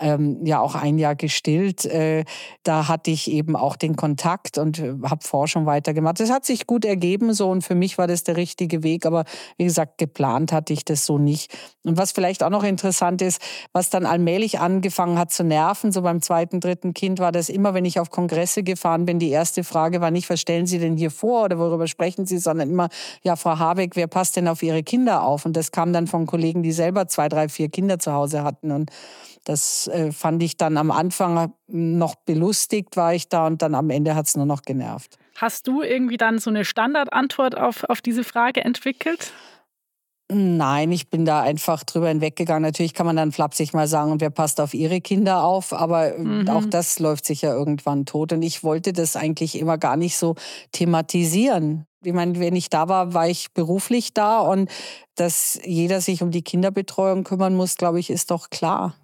ähm, 0.00 0.44
ja 0.44 0.60
auch 0.60 0.74
ein 0.74 0.98
Jahr 0.98 1.14
gestillt. 1.14 1.84
Äh, 1.84 2.24
da 2.62 2.88
hatte 2.88 3.10
ich 3.10 3.30
eben 3.30 3.56
auch 3.56 3.76
den 3.76 3.96
Kontakt 3.96 4.58
und 4.58 4.78
äh, 4.78 4.94
habe 5.04 5.24
Forschung 5.24 5.66
weitergemacht. 5.66 6.20
Das 6.20 6.30
hat 6.30 6.44
sich 6.44 6.66
gut 6.66 6.84
ergeben 6.84 7.32
so 7.32 7.50
und 7.50 7.62
für 7.62 7.74
mich 7.74 7.96
war 7.98 8.06
das 8.06 8.24
der 8.24 8.36
richtige 8.36 8.82
Weg. 8.82 9.06
Aber 9.06 9.24
wie 9.56 9.64
gesagt, 9.64 9.98
geplant 9.98 10.52
hatte 10.52 10.72
ich 10.72 10.84
das 10.84 11.06
so 11.06 11.18
nicht. 11.18 11.56
Und 11.84 11.96
was 11.96 12.12
vielleicht 12.12 12.42
auch 12.42 12.50
noch 12.50 12.64
interessant 12.64 13.22
ist, 13.22 13.40
was 13.72 13.90
dann 13.90 14.06
allmählich 14.06 14.58
angefangen 14.58 15.18
hat 15.18 15.30
zu 15.30 15.44
nerven, 15.44 15.92
so 15.92 16.02
beim 16.02 16.22
zweiten, 16.22 16.60
dritten 16.60 16.94
Kind, 16.94 17.18
war 17.20 17.32
das 17.32 17.48
immer, 17.48 17.74
wenn 17.74 17.84
ich 17.84 18.00
auf 18.00 18.10
Kongresse 18.10 18.62
gefahren 18.62 19.04
bin, 19.04 19.18
die 19.18 19.30
erste 19.30 19.64
Frage 19.64 20.00
war 20.00 20.10
nicht, 20.10 20.28
was 20.30 20.40
stellen 20.40 20.66
Sie 20.66 20.78
denn 20.78 20.96
hier 20.96 21.10
vor 21.10 21.44
oder 21.44 21.58
worüber 21.58 21.86
sprechen 21.86 22.26
Sie, 22.26 22.38
sondern 22.38 22.70
immer, 22.70 22.88
ja, 23.22 23.36
Frau 23.36 23.58
Habeck, 23.58 23.96
wer 23.96 24.06
passt 24.06 24.36
denn 24.36 24.48
auf 24.48 24.62
Ihre 24.62 24.82
Kinder 24.82 25.22
auf? 25.22 25.44
Und 25.44 25.56
das 25.56 25.70
kam 25.70 25.92
dann 25.92 26.06
von 26.06 26.26
Kollegen, 26.26 26.62
die 26.62 26.72
selber 26.72 27.06
zwei, 27.06 27.28
drei, 27.28 27.48
vier 27.48 27.68
Kinder 27.68 27.98
zu 27.98 28.12
Hause 28.12 28.42
hatten. 28.42 28.72
Und 28.72 28.90
das 29.44 29.86
äh, 29.88 30.10
fand 30.12 30.42
ich 30.42 30.56
dann 30.56 30.76
am 30.76 30.90
Anfang 30.90 31.52
noch 31.66 32.14
belustigt, 32.14 32.96
war 32.96 33.14
ich 33.14 33.28
da 33.28 33.46
und 33.46 33.62
dann 33.62 33.74
am 33.74 33.90
Ende 33.90 34.14
hat 34.14 34.26
es 34.26 34.36
nur 34.36 34.46
noch 34.46 34.62
genervt. 34.62 35.18
Hast 35.36 35.66
du 35.66 35.82
irgendwie 35.82 36.16
dann 36.16 36.38
so 36.38 36.50
eine 36.50 36.64
Standardantwort 36.64 37.56
auf, 37.56 37.84
auf 37.84 38.00
diese 38.00 38.24
Frage 38.24 38.64
entwickelt? 38.64 39.32
Nein, 40.32 40.90
ich 40.90 41.10
bin 41.10 41.26
da 41.26 41.42
einfach 41.42 41.84
drüber 41.84 42.08
hinweggegangen. 42.08 42.62
Natürlich 42.62 42.94
kann 42.94 43.04
man 43.04 43.16
dann 43.16 43.30
flapsig 43.30 43.74
mal 43.74 43.86
sagen, 43.86 44.10
und 44.10 44.22
wer 44.22 44.30
passt 44.30 44.58
auf 44.58 44.72
ihre 44.72 45.02
Kinder 45.02 45.44
auf, 45.44 45.74
aber 45.74 46.14
äh, 46.14 46.18
mhm. 46.18 46.48
auch 46.48 46.64
das 46.64 46.98
läuft 46.98 47.26
sich 47.26 47.42
ja 47.42 47.52
irgendwann 47.52 48.06
tot. 48.06 48.32
Und 48.32 48.42
ich 48.42 48.64
wollte 48.64 48.94
das 48.94 49.16
eigentlich 49.16 49.58
immer 49.58 49.76
gar 49.76 49.98
nicht 49.98 50.16
so 50.16 50.34
thematisieren. 50.72 51.86
Ich 52.02 52.14
meine, 52.14 52.38
wenn 52.38 52.56
ich 52.56 52.70
da 52.70 52.88
war, 52.88 53.12
war 53.12 53.28
ich 53.28 53.52
beruflich 53.52 54.14
da 54.14 54.40
und 54.40 54.70
dass 55.14 55.58
jeder 55.64 56.00
sich 56.00 56.22
um 56.22 56.30
die 56.30 56.42
Kinderbetreuung 56.42 57.24
kümmern 57.24 57.54
muss, 57.54 57.76
glaube 57.76 58.00
ich, 58.00 58.08
ist 58.08 58.30
doch 58.30 58.48
klar. 58.50 58.94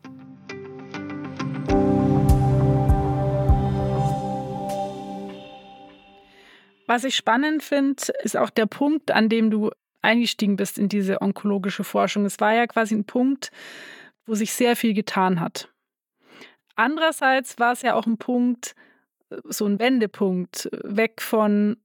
Was 6.91 7.05
ich 7.05 7.15
spannend 7.15 7.63
finde, 7.63 8.03
ist 8.25 8.37
auch 8.37 8.51
der 8.51 8.67
Punkt, 8.67 9.13
an 9.13 9.29
dem 9.29 9.49
du 9.53 9.71
eingestiegen 10.03 10.57
bist 10.57 10.77
in 10.77 10.89
diese 10.89 11.23
onkologische 11.23 11.85
Forschung. 11.85 12.25
Es 12.25 12.41
war 12.41 12.53
ja 12.53 12.67
quasi 12.67 12.97
ein 12.97 13.05
Punkt, 13.05 13.53
wo 14.27 14.35
sich 14.35 14.53
sehr 14.53 14.75
viel 14.75 14.93
getan 14.93 15.39
hat. 15.39 15.73
Andererseits 16.75 17.61
war 17.61 17.75
es 17.75 17.83
ja 17.83 17.95
auch 17.95 18.07
ein 18.07 18.19
Punkt, 18.19 18.75
so 19.45 19.67
ein 19.67 19.79
Wendepunkt, 19.79 20.69
weg 20.83 21.23
von, 21.23 21.77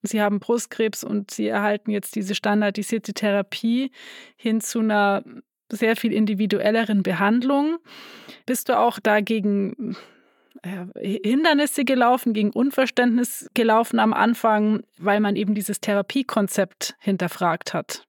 Sie 0.00 0.22
haben 0.22 0.40
Brustkrebs 0.40 1.04
und 1.04 1.30
Sie 1.30 1.46
erhalten 1.46 1.90
jetzt 1.90 2.16
diese 2.16 2.34
standardisierte 2.34 3.12
Therapie 3.12 3.90
hin 4.34 4.62
zu 4.62 4.78
einer 4.78 5.24
sehr 5.70 5.94
viel 5.94 6.14
individuelleren 6.14 7.02
Behandlung. 7.02 7.76
Bist 8.46 8.70
du 8.70 8.78
auch 8.78 8.98
dagegen 8.98 9.94
Hindernisse 10.96 11.84
gelaufen, 11.84 12.32
gegen 12.32 12.50
Unverständnis 12.50 13.48
gelaufen 13.54 13.98
am 13.98 14.12
Anfang, 14.12 14.82
weil 14.98 15.20
man 15.20 15.36
eben 15.36 15.54
dieses 15.54 15.80
Therapiekonzept 15.80 16.96
hinterfragt 17.00 17.74
hat. 17.74 18.04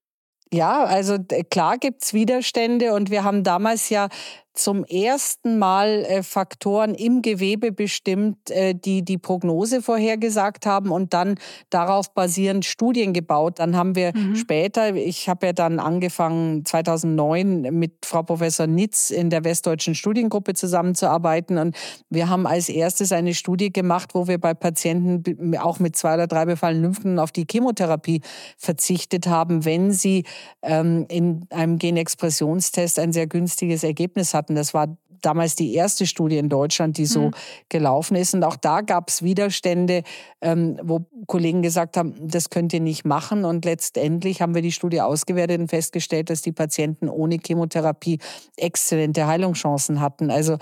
Ja, 0.51 0.83
also 0.83 1.17
klar 1.49 1.77
gibt 1.77 2.03
es 2.03 2.13
Widerstände 2.13 2.93
und 2.93 3.09
wir 3.09 3.23
haben 3.23 3.43
damals 3.43 3.89
ja 3.89 4.09
zum 4.55 4.83
ersten 4.85 5.59
Mal 5.59 6.05
äh, 6.05 6.23
Faktoren 6.23 6.95
im 6.95 7.21
Gewebe 7.21 7.71
bestimmt, 7.71 8.49
äh, 8.49 8.73
die 8.73 9.03
die 9.03 9.17
Prognose 9.17 9.81
vorhergesagt 9.81 10.65
haben 10.65 10.91
und 10.91 11.13
dann 11.13 11.35
darauf 11.69 12.13
basierend 12.13 12.65
Studien 12.65 13.13
gebaut. 13.13 13.59
Dann 13.59 13.75
haben 13.75 13.95
wir 13.95 14.15
mhm. 14.15 14.35
später, 14.35 14.95
ich 14.95 15.29
habe 15.29 15.47
ja 15.47 15.53
dann 15.53 15.79
angefangen 15.79 16.65
2009 16.65 17.61
mit 17.71 18.05
Frau 18.05 18.23
Professor 18.23 18.67
Nitz 18.67 19.09
in 19.09 19.29
der 19.29 19.43
Westdeutschen 19.43 19.95
Studiengruppe 19.95 20.53
zusammenzuarbeiten 20.53 21.57
und 21.57 21.75
wir 22.09 22.29
haben 22.29 22.47
als 22.47 22.69
erstes 22.69 23.11
eine 23.11 23.33
Studie 23.33 23.71
gemacht, 23.71 24.11
wo 24.13 24.27
wir 24.27 24.39
bei 24.39 24.53
Patienten 24.53 25.57
auch 25.57 25.79
mit 25.79 25.95
zwei 25.95 26.15
oder 26.15 26.27
drei 26.27 26.45
befallenen 26.45 26.83
Lymphen 26.83 27.19
auf 27.19 27.31
die 27.31 27.45
Chemotherapie 27.49 28.21
verzichtet 28.57 29.27
haben, 29.27 29.65
wenn 29.65 29.91
sie 29.91 30.23
ähm, 30.61 31.05
in 31.09 31.45
einem 31.49 31.77
Genexpressionstest 31.77 32.99
ein 32.99 33.11
sehr 33.11 33.27
günstiges 33.27 33.83
Ergebnis 33.83 34.33
hatten. 34.33 34.44
Das 34.53 34.75
war 34.75 34.95
damals 35.25 35.55
die 35.55 35.73
erste 35.73 36.05
Studie 36.05 36.37
in 36.37 36.49
Deutschland, 36.49 36.97
die 36.97 37.05
so 37.05 37.27
mhm. 37.27 37.31
gelaufen 37.69 38.15
ist. 38.15 38.35
Und 38.35 38.43
auch 38.43 38.55
da 38.55 38.81
gab 38.81 39.09
es 39.09 39.23
Widerstände, 39.23 40.03
ähm, 40.41 40.79
wo 40.83 41.05
Kollegen 41.25 41.63
gesagt 41.63 41.97
haben, 41.97 42.15
das 42.21 42.51
könnt 42.51 42.73
ihr 42.73 42.79
nicht 42.79 43.05
machen. 43.05 43.43
Und 43.45 43.65
letztendlich 43.65 44.41
haben 44.41 44.53
wir 44.53 44.61
die 44.61 44.71
Studie 44.71 45.01
ausgewertet 45.01 45.59
und 45.59 45.69
festgestellt, 45.69 46.29
dass 46.29 46.41
die 46.41 46.51
Patienten 46.51 47.09
ohne 47.09 47.39
Chemotherapie 47.43 48.19
exzellente 48.55 49.25
Heilungschancen 49.25 49.99
hatten. 49.99 50.29
Also 50.29 50.57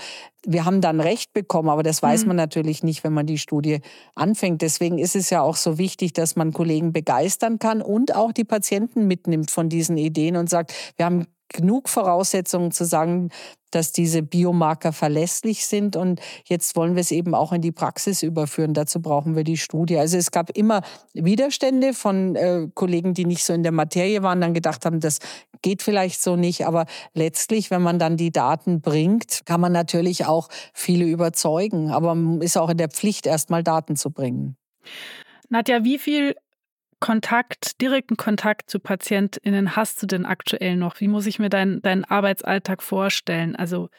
wir 0.45 0.65
haben 0.65 0.81
dann 0.81 0.99
Recht 0.99 1.33
bekommen, 1.33 1.69
aber 1.69 1.83
das 1.83 2.01
weiß 2.01 2.23
mhm. 2.23 2.29
man 2.29 2.37
natürlich 2.37 2.83
nicht, 2.83 3.03
wenn 3.03 3.13
man 3.13 3.25
die 3.25 3.37
Studie 3.37 3.79
anfängt. 4.15 4.61
Deswegen 4.61 4.97
ist 4.97 5.15
es 5.15 5.29
ja 5.29 5.41
auch 5.41 5.55
so 5.55 5.77
wichtig, 5.77 6.13
dass 6.13 6.35
man 6.35 6.53
Kollegen 6.53 6.93
begeistern 6.93 7.59
kann 7.59 7.81
und 7.81 8.15
auch 8.15 8.31
die 8.31 8.43
Patienten 8.43 9.07
mitnimmt 9.07 9.51
von 9.51 9.69
diesen 9.69 9.97
Ideen 9.97 10.35
und 10.35 10.49
sagt, 10.49 10.73
wir 10.97 11.05
haben 11.05 11.27
genug 11.49 11.87
Voraussetzungen 11.87 12.71
zu 12.71 12.83
sagen, 12.83 13.29
dass 13.71 13.91
diese 13.91 14.21
Biomarker 14.21 14.93
verlässlich 14.93 15.65
sind. 15.65 15.95
Und 15.95 16.19
jetzt 16.45 16.75
wollen 16.75 16.95
wir 16.95 17.01
es 17.01 17.11
eben 17.11 17.33
auch 17.33 17.53
in 17.53 17.61
die 17.61 17.71
Praxis 17.71 18.21
überführen. 18.21 18.73
Dazu 18.73 19.01
brauchen 19.01 19.35
wir 19.35 19.43
die 19.43 19.57
Studie. 19.57 19.97
Also 19.97 20.17
es 20.17 20.31
gab 20.31 20.55
immer 20.55 20.81
Widerstände 21.13 21.93
von 21.93 22.35
äh, 22.35 22.67
Kollegen, 22.73 23.13
die 23.13 23.25
nicht 23.25 23.43
so 23.43 23.53
in 23.53 23.63
der 23.63 23.71
Materie 23.71 24.21
waren, 24.21 24.41
dann 24.41 24.53
gedacht 24.53 24.85
haben, 24.85 24.99
das 24.99 25.19
geht 25.61 25.81
vielleicht 25.81 26.21
so 26.21 26.35
nicht. 26.35 26.67
Aber 26.67 26.85
letztlich, 27.13 27.71
wenn 27.71 27.81
man 27.81 27.97
dann 27.97 28.17
die 28.17 28.31
Daten 28.31 28.81
bringt, 28.81 29.45
kann 29.45 29.61
man 29.61 29.71
natürlich 29.71 30.25
auch 30.25 30.32
viele 30.73 31.05
überzeugen. 31.05 31.91
Aber 31.91 32.15
man 32.15 32.41
ist 32.41 32.57
auch 32.57 32.69
in 32.69 32.77
der 32.77 32.89
Pflicht, 32.89 33.25
erstmal 33.25 33.63
Daten 33.63 33.95
zu 33.95 34.11
bringen. 34.11 34.57
Nadja, 35.49 35.83
wie 35.83 35.99
viel 35.99 36.35
Kontakt, 36.99 37.81
direkten 37.81 38.15
Kontakt 38.15 38.69
zu 38.69 38.79
PatientInnen 38.79 39.75
hast 39.75 40.01
du 40.01 40.07
denn 40.07 40.25
aktuell 40.25 40.77
noch? 40.77 40.99
Wie 41.01 41.09
muss 41.09 41.25
ich 41.25 41.37
mir 41.37 41.49
deinen 41.49 41.81
dein 41.81 42.05
Arbeitsalltag 42.05 42.81
vorstellen? 42.81 43.55
Also 43.55 43.89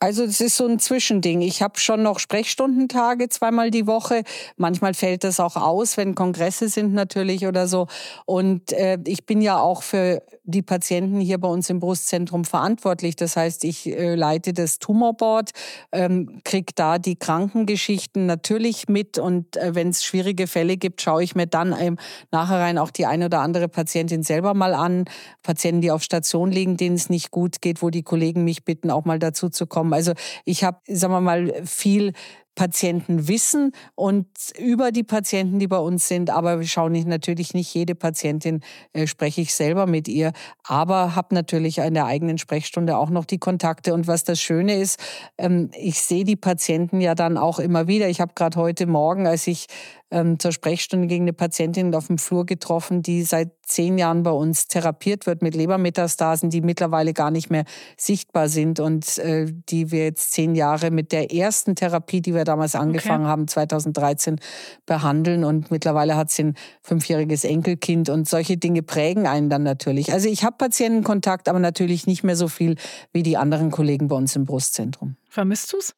also 0.00 0.24
es 0.24 0.40
ist 0.40 0.56
so 0.56 0.66
ein 0.66 0.78
Zwischending. 0.78 1.42
Ich 1.42 1.60
habe 1.60 1.78
schon 1.78 2.02
noch 2.02 2.18
Sprechstundentage 2.18 3.28
zweimal 3.28 3.70
die 3.70 3.86
Woche. 3.86 4.22
Manchmal 4.56 4.94
fällt 4.94 5.24
das 5.24 5.38
auch 5.40 5.56
aus, 5.56 5.98
wenn 5.98 6.14
Kongresse 6.14 6.70
sind 6.70 6.94
natürlich 6.94 7.46
oder 7.46 7.68
so. 7.68 7.86
Und 8.24 8.72
äh, 8.72 8.98
ich 9.06 9.26
bin 9.26 9.42
ja 9.42 9.60
auch 9.60 9.82
für 9.82 10.22
die 10.44 10.62
Patienten 10.62 11.20
hier 11.20 11.38
bei 11.38 11.48
uns 11.48 11.68
im 11.68 11.80
Brustzentrum 11.80 12.46
verantwortlich. 12.46 13.14
Das 13.14 13.36
heißt, 13.36 13.62
ich 13.64 13.86
äh, 13.86 14.14
leite 14.14 14.54
das 14.54 14.78
Tumorboard, 14.78 15.50
ähm, 15.92 16.40
kriege 16.44 16.72
da 16.74 16.98
die 16.98 17.16
Krankengeschichten 17.16 18.24
natürlich 18.24 18.88
mit. 18.88 19.18
Und 19.18 19.58
äh, 19.58 19.74
wenn 19.74 19.90
es 19.90 20.02
schwierige 20.02 20.46
Fälle 20.46 20.78
gibt, 20.78 21.02
schaue 21.02 21.22
ich 21.22 21.34
mir 21.34 21.46
dann 21.46 21.98
nachher 22.30 22.58
rein 22.58 22.78
auch 22.78 22.90
die 22.90 23.04
eine 23.04 23.26
oder 23.26 23.40
andere 23.40 23.68
Patientin 23.68 24.22
selber 24.22 24.54
mal 24.54 24.72
an. 24.72 25.04
Patienten, 25.42 25.82
die 25.82 25.90
auf 25.90 26.02
Station 26.02 26.50
liegen, 26.50 26.78
denen 26.78 26.96
es 26.96 27.10
nicht 27.10 27.30
gut 27.30 27.60
geht, 27.60 27.82
wo 27.82 27.90
die 27.90 28.02
Kollegen 28.02 28.44
mich 28.44 28.64
bitten, 28.64 28.90
auch 28.90 29.04
mal 29.04 29.18
dazu 29.18 29.50
zu 29.50 29.66
kommen. 29.66 29.89
Also 29.92 30.12
ich 30.44 30.64
habe, 30.64 30.78
sagen 30.88 31.12
wir 31.12 31.20
mal, 31.20 31.52
viel 31.64 32.12
Patienten 32.60 33.26
wissen 33.26 33.72
und 33.94 34.26
über 34.58 34.92
die 34.92 35.02
Patienten, 35.02 35.58
die 35.58 35.66
bei 35.66 35.78
uns 35.78 36.08
sind. 36.08 36.28
Aber 36.28 36.60
wir 36.60 36.66
schauen 36.66 36.92
nicht, 36.92 37.06
natürlich 37.06 37.54
nicht 37.54 37.72
jede 37.72 37.94
Patientin, 37.94 38.60
äh, 38.92 39.06
spreche 39.06 39.40
ich 39.40 39.54
selber 39.54 39.86
mit 39.86 40.08
ihr, 40.08 40.32
aber 40.64 41.14
habe 41.14 41.34
natürlich 41.34 41.78
in 41.78 41.94
der 41.94 42.04
eigenen 42.04 42.36
Sprechstunde 42.36 42.98
auch 42.98 43.08
noch 43.08 43.24
die 43.24 43.38
Kontakte. 43.38 43.94
Und 43.94 44.06
was 44.08 44.24
das 44.24 44.40
Schöne 44.40 44.76
ist, 44.76 45.00
ähm, 45.38 45.70
ich 45.74 46.02
sehe 46.02 46.24
die 46.24 46.36
Patienten 46.36 47.00
ja 47.00 47.14
dann 47.14 47.38
auch 47.38 47.60
immer 47.60 47.86
wieder. 47.86 48.08
Ich 48.08 48.20
habe 48.20 48.34
gerade 48.34 48.58
heute 48.58 48.86
Morgen, 48.86 49.26
als 49.26 49.46
ich 49.46 49.66
ähm, 50.10 50.38
zur 50.38 50.52
Sprechstunde 50.52 51.06
gegen 51.06 51.24
eine 51.24 51.32
Patientin 51.32 51.94
auf 51.94 52.08
dem 52.08 52.18
Flur 52.18 52.46
getroffen, 52.46 53.02
die 53.02 53.22
seit 53.22 53.50
zehn 53.62 53.98
Jahren 53.98 54.22
bei 54.22 54.30
uns 54.30 54.66
therapiert 54.66 55.26
wird 55.26 55.42
mit 55.42 55.54
Lebermetastasen, 55.54 56.50
die 56.50 56.60
mittlerweile 56.60 57.12
gar 57.12 57.30
nicht 57.30 57.50
mehr 57.50 57.64
sichtbar 57.96 58.48
sind 58.48 58.80
und 58.80 59.18
äh, 59.18 59.46
die 59.50 59.90
wir 59.90 60.04
jetzt 60.04 60.32
zehn 60.32 60.54
Jahre 60.54 60.90
mit 60.90 61.12
der 61.12 61.32
ersten 61.32 61.76
Therapie, 61.76 62.20
die 62.20 62.34
wir 62.34 62.44
damals 62.44 62.74
angefangen 62.74 63.24
okay. 63.24 63.30
haben, 63.30 63.48
2013 63.48 64.40
behandeln. 64.86 65.44
Und 65.44 65.70
mittlerweile 65.70 66.16
hat 66.16 66.30
sie 66.30 66.44
ein 66.44 66.54
fünfjähriges 66.82 67.44
Enkelkind 67.44 68.08
und 68.08 68.28
solche 68.28 68.56
Dinge 68.56 68.82
prägen 68.82 69.26
einen 69.26 69.48
dann 69.48 69.62
natürlich. 69.62 70.12
Also 70.12 70.28
ich 70.28 70.44
habe 70.44 70.56
Patientenkontakt, 70.58 71.48
aber 71.48 71.60
natürlich 71.60 72.06
nicht 72.06 72.24
mehr 72.24 72.36
so 72.36 72.48
viel 72.48 72.76
wie 73.12 73.22
die 73.22 73.36
anderen 73.36 73.70
Kollegen 73.70 74.08
bei 74.08 74.16
uns 74.16 74.34
im 74.34 74.44
Brustzentrum. 74.44 75.16
Vermisst 75.28 75.72
du 75.72 75.78
es? 75.78 75.94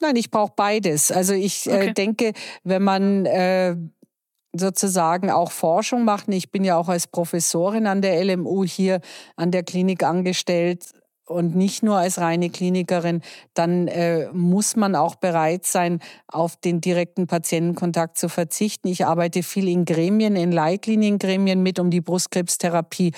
Nein, 0.00 0.16
ich 0.16 0.30
brauche 0.30 0.52
beides. 0.56 1.12
Also 1.12 1.34
ich 1.34 1.66
äh, 1.66 1.70
okay. 1.70 1.88
äh, 1.88 1.92
denke, 1.92 2.32
wenn 2.64 2.82
man 2.82 3.26
äh, 3.26 3.76
sozusagen 4.52 5.30
auch 5.30 5.52
Forschung 5.52 6.04
macht, 6.04 6.28
ich 6.28 6.50
bin 6.50 6.64
ja 6.64 6.76
auch 6.76 6.88
als 6.88 7.06
Professorin 7.06 7.86
an 7.86 8.02
der 8.02 8.24
LMU 8.24 8.64
hier 8.64 9.00
an 9.36 9.50
der 9.50 9.62
Klinik 9.62 10.02
angestellt 10.02 10.86
und 11.26 11.54
nicht 11.54 11.82
nur 11.82 11.96
als 11.96 12.18
reine 12.18 12.50
Klinikerin, 12.50 13.22
dann 13.54 13.86
äh, 13.86 14.28
muss 14.32 14.74
man 14.74 14.96
auch 14.96 15.14
bereit 15.14 15.64
sein, 15.64 16.00
auf 16.26 16.56
den 16.56 16.80
direkten 16.80 17.28
Patientenkontakt 17.28 18.18
zu 18.18 18.28
verzichten. 18.28 18.88
Ich 18.88 19.06
arbeite 19.06 19.44
viel 19.44 19.68
in 19.68 19.84
Gremien, 19.84 20.34
in 20.34 20.50
Leitliniengremien 20.50 21.62
mit, 21.62 21.78
um 21.78 21.90
die 21.90 22.00
Brustkrebstherapie 22.00 23.12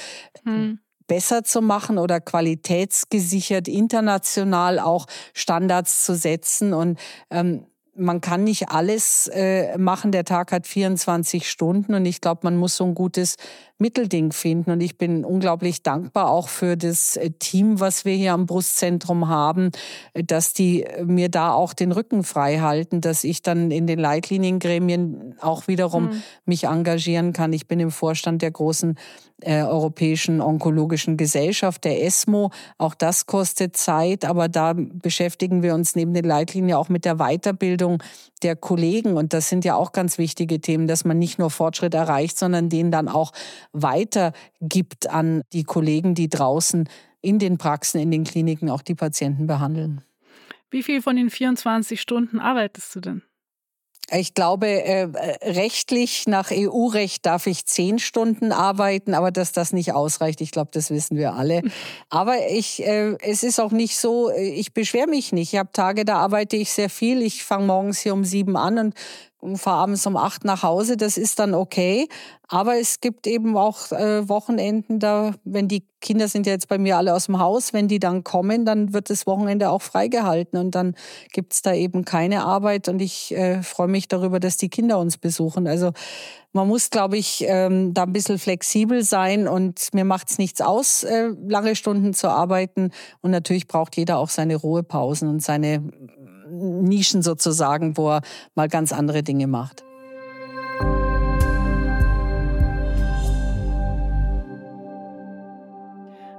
hm 0.44 0.78
besser 1.06 1.44
zu 1.44 1.60
machen 1.60 1.98
oder 1.98 2.20
qualitätsgesichert 2.20 3.68
international 3.68 4.78
auch 4.78 5.06
Standards 5.34 6.04
zu 6.04 6.14
setzen. 6.14 6.72
Und 6.72 6.98
ähm, 7.30 7.66
man 7.94 8.20
kann 8.20 8.44
nicht 8.44 8.70
alles 8.70 9.28
äh, 9.28 9.76
machen. 9.78 10.12
Der 10.12 10.24
Tag 10.24 10.52
hat 10.52 10.66
24 10.66 11.48
Stunden 11.48 11.94
und 11.94 12.06
ich 12.06 12.20
glaube, 12.20 12.40
man 12.44 12.56
muss 12.56 12.76
so 12.76 12.84
ein 12.84 12.94
gutes 12.94 13.36
Mittelding 13.82 14.32
finden. 14.32 14.70
Und 14.70 14.80
ich 14.80 14.96
bin 14.96 15.26
unglaublich 15.26 15.82
dankbar 15.82 16.30
auch 16.30 16.48
für 16.48 16.78
das 16.78 17.16
äh, 17.16 17.30
Team, 17.30 17.80
was 17.80 18.06
wir 18.06 18.14
hier 18.14 18.32
am 18.32 18.46
Brustzentrum 18.46 19.28
haben, 19.28 19.72
äh, 20.14 20.24
dass 20.24 20.54
die 20.54 20.84
äh, 20.84 21.04
mir 21.04 21.28
da 21.28 21.52
auch 21.52 21.74
den 21.74 21.92
Rücken 21.92 22.24
frei 22.24 22.60
halten, 22.60 23.02
dass 23.02 23.24
ich 23.24 23.42
dann 23.42 23.70
in 23.70 23.86
den 23.86 23.98
Leitliniengremien 23.98 25.34
auch 25.40 25.68
wiederum 25.68 26.04
mhm. 26.04 26.22
mich 26.46 26.64
engagieren 26.64 27.34
kann. 27.34 27.52
Ich 27.52 27.66
bin 27.66 27.78
im 27.78 27.90
Vorstand 27.90 28.40
der 28.40 28.52
großen 28.52 28.96
äh, 29.44 29.62
Europäischen 29.62 30.40
Onkologischen 30.40 31.16
Gesellschaft, 31.16 31.84
der 31.84 32.04
ESMO. 32.04 32.50
Auch 32.78 32.94
das 32.94 33.26
kostet 33.26 33.76
Zeit, 33.76 34.24
aber 34.24 34.48
da 34.48 34.74
beschäftigen 34.74 35.62
wir 35.62 35.74
uns 35.74 35.94
neben 35.96 36.14
den 36.14 36.24
Leitlinien 36.24 36.76
auch 36.76 36.88
mit 36.88 37.04
der 37.04 37.16
Weiterbildung 37.16 38.02
der 38.42 38.56
Kollegen. 38.56 39.16
Und 39.16 39.32
das 39.32 39.48
sind 39.48 39.64
ja 39.64 39.74
auch 39.74 39.92
ganz 39.92 40.18
wichtige 40.18 40.60
Themen, 40.60 40.86
dass 40.86 41.04
man 41.04 41.18
nicht 41.18 41.38
nur 41.38 41.50
Fortschritt 41.50 41.94
erreicht, 41.94 42.38
sondern 42.38 42.68
den 42.68 42.90
dann 42.90 43.08
auch 43.08 43.32
weitergibt 43.72 45.08
an 45.08 45.42
die 45.52 45.64
Kollegen, 45.64 46.14
die 46.14 46.28
draußen 46.28 46.88
in 47.20 47.38
den 47.38 47.58
Praxen, 47.58 48.00
in 48.00 48.10
den 48.10 48.24
Kliniken 48.24 48.70
auch 48.70 48.82
die 48.82 48.94
Patienten 48.94 49.46
behandeln. 49.46 50.02
Wie 50.70 50.82
viel 50.82 51.02
von 51.02 51.16
den 51.16 51.30
24 51.30 52.00
Stunden 52.00 52.40
arbeitest 52.40 52.94
du 52.94 53.00
denn? 53.00 53.22
Ich 54.14 54.34
glaube, 54.34 54.66
äh, 54.66 55.08
rechtlich 55.42 56.26
nach 56.26 56.50
EU-Recht 56.50 57.24
darf 57.24 57.46
ich 57.46 57.64
zehn 57.64 57.98
Stunden 57.98 58.52
arbeiten, 58.52 59.14
aber 59.14 59.30
dass 59.30 59.52
das 59.52 59.72
nicht 59.72 59.92
ausreicht, 59.92 60.42
ich 60.42 60.50
glaube, 60.50 60.70
das 60.72 60.90
wissen 60.90 61.16
wir 61.16 61.32
alle. 61.34 61.62
Aber 62.10 62.34
ich, 62.50 62.84
äh, 62.84 63.16
es 63.22 63.42
ist 63.42 63.58
auch 63.58 63.70
nicht 63.70 63.96
so, 63.96 64.28
äh, 64.28 64.50
ich 64.50 64.74
beschwere 64.74 65.06
mich 65.06 65.32
nicht. 65.32 65.54
Ich 65.54 65.58
habe 65.58 65.72
Tage, 65.72 66.04
da 66.04 66.16
arbeite 66.16 66.56
ich 66.56 66.72
sehr 66.72 66.90
viel. 66.90 67.22
Ich 67.22 67.42
fange 67.42 67.66
morgens 67.66 68.00
hier 68.00 68.12
um 68.12 68.24
sieben 68.24 68.56
an 68.56 68.78
und 68.78 68.94
fahre 69.56 69.82
abends 69.82 70.06
um 70.06 70.16
acht 70.16 70.44
nach 70.44 70.62
Hause, 70.62 70.96
das 70.96 71.16
ist 71.16 71.38
dann 71.38 71.54
okay. 71.54 72.08
Aber 72.48 72.78
es 72.78 73.00
gibt 73.00 73.26
eben 73.26 73.56
auch 73.56 73.92
äh, 73.92 74.28
Wochenenden, 74.28 74.98
da, 74.98 75.32
wenn 75.44 75.68
die 75.68 75.84
Kinder 76.00 76.28
sind 76.28 76.46
ja 76.46 76.52
jetzt 76.52 76.68
bei 76.68 76.78
mir 76.78 76.96
alle 76.98 77.14
aus 77.14 77.26
dem 77.26 77.38
Haus, 77.38 77.72
wenn 77.72 77.88
die 77.88 77.98
dann 77.98 78.24
kommen, 78.24 78.64
dann 78.64 78.92
wird 78.92 79.08
das 79.08 79.26
Wochenende 79.26 79.70
auch 79.70 79.80
freigehalten 79.82 80.58
und 80.58 80.74
dann 80.74 80.94
gibt 81.32 81.54
es 81.54 81.62
da 81.62 81.72
eben 81.74 82.04
keine 82.04 82.44
Arbeit 82.44 82.88
und 82.88 83.00
ich 83.00 83.34
äh, 83.34 83.62
freue 83.62 83.88
mich 83.88 84.08
darüber, 84.08 84.38
dass 84.38 84.58
die 84.58 84.68
Kinder 84.68 84.98
uns 84.98 85.16
besuchen. 85.16 85.66
Also 85.66 85.92
man 86.52 86.68
muss, 86.68 86.90
glaube 86.90 87.16
ich, 87.16 87.44
ähm, 87.48 87.94
da 87.94 88.02
ein 88.02 88.12
bisschen 88.12 88.38
flexibel 88.38 89.02
sein 89.02 89.48
und 89.48 89.94
mir 89.94 90.04
macht 90.04 90.30
es 90.30 90.38
nichts 90.38 90.60
aus, 90.60 91.02
äh, 91.04 91.30
lange 91.46 91.74
Stunden 91.74 92.12
zu 92.12 92.28
arbeiten. 92.28 92.90
Und 93.22 93.30
natürlich 93.30 93.66
braucht 93.66 93.96
jeder 93.96 94.18
auch 94.18 94.28
seine 94.28 94.56
Ruhepausen 94.56 95.28
und 95.28 95.42
seine 95.42 95.82
Nischen 96.62 97.22
sozusagen, 97.22 97.96
wo 97.96 98.10
er 98.10 98.22
mal 98.54 98.68
ganz 98.68 98.92
andere 98.92 99.22
Dinge 99.22 99.46
macht. 99.46 99.84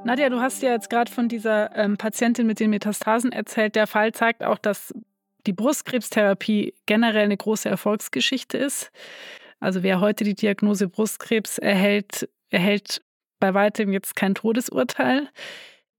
Nadja, 0.06 0.30
du 0.30 0.42
hast 0.42 0.62
ja 0.62 0.72
jetzt 0.72 0.90
gerade 0.90 1.10
von 1.10 1.30
dieser 1.30 1.76
ähm, 1.78 1.98
Patientin 1.98 2.46
mit 2.46 2.60
den 2.60 2.70
Metastasen 2.70 3.32
erzählt. 3.32 3.76
Der 3.76 3.88
Fall 3.88 4.12
zeigt 4.12 4.44
auch, 4.44 4.58
dass 4.58 4.94
die 5.48 5.54
Brustkrebstherapie 5.54 6.74
generell 6.86 7.24
eine 7.24 7.38
große 7.38 7.70
Erfolgsgeschichte 7.70 8.58
ist. 8.58 8.92
Also 9.60 9.82
wer 9.82 10.02
heute 10.02 10.26
die 10.26 10.36
Diagnose 10.36 10.90
Brustkrebs 10.90 11.58
erhält, 11.58 12.30
erhält 12.50 13.02
bei 13.40 13.54
weitem 13.54 13.94
jetzt 13.94 14.16
kein 14.16 14.36
Todesurteil. 14.36 15.30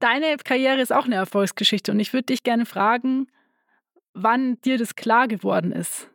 Deine 0.01 0.37
Karriere 0.37 0.83
ist 0.83 0.93
auch 0.93 1.07
eine 1.07 1.15
Erfolgsgeschichte 1.15 1.91
und 1.91 1.99
ich 1.99 2.13
würde 2.13 2.27
dich 2.27 2.43
gerne 2.43 2.67
fragen, 2.67 3.29
wann 4.15 4.61
dir 4.63 4.79
das 4.79 4.95
klar 4.95 5.29
geworden 5.29 5.73
ist. 5.73 6.09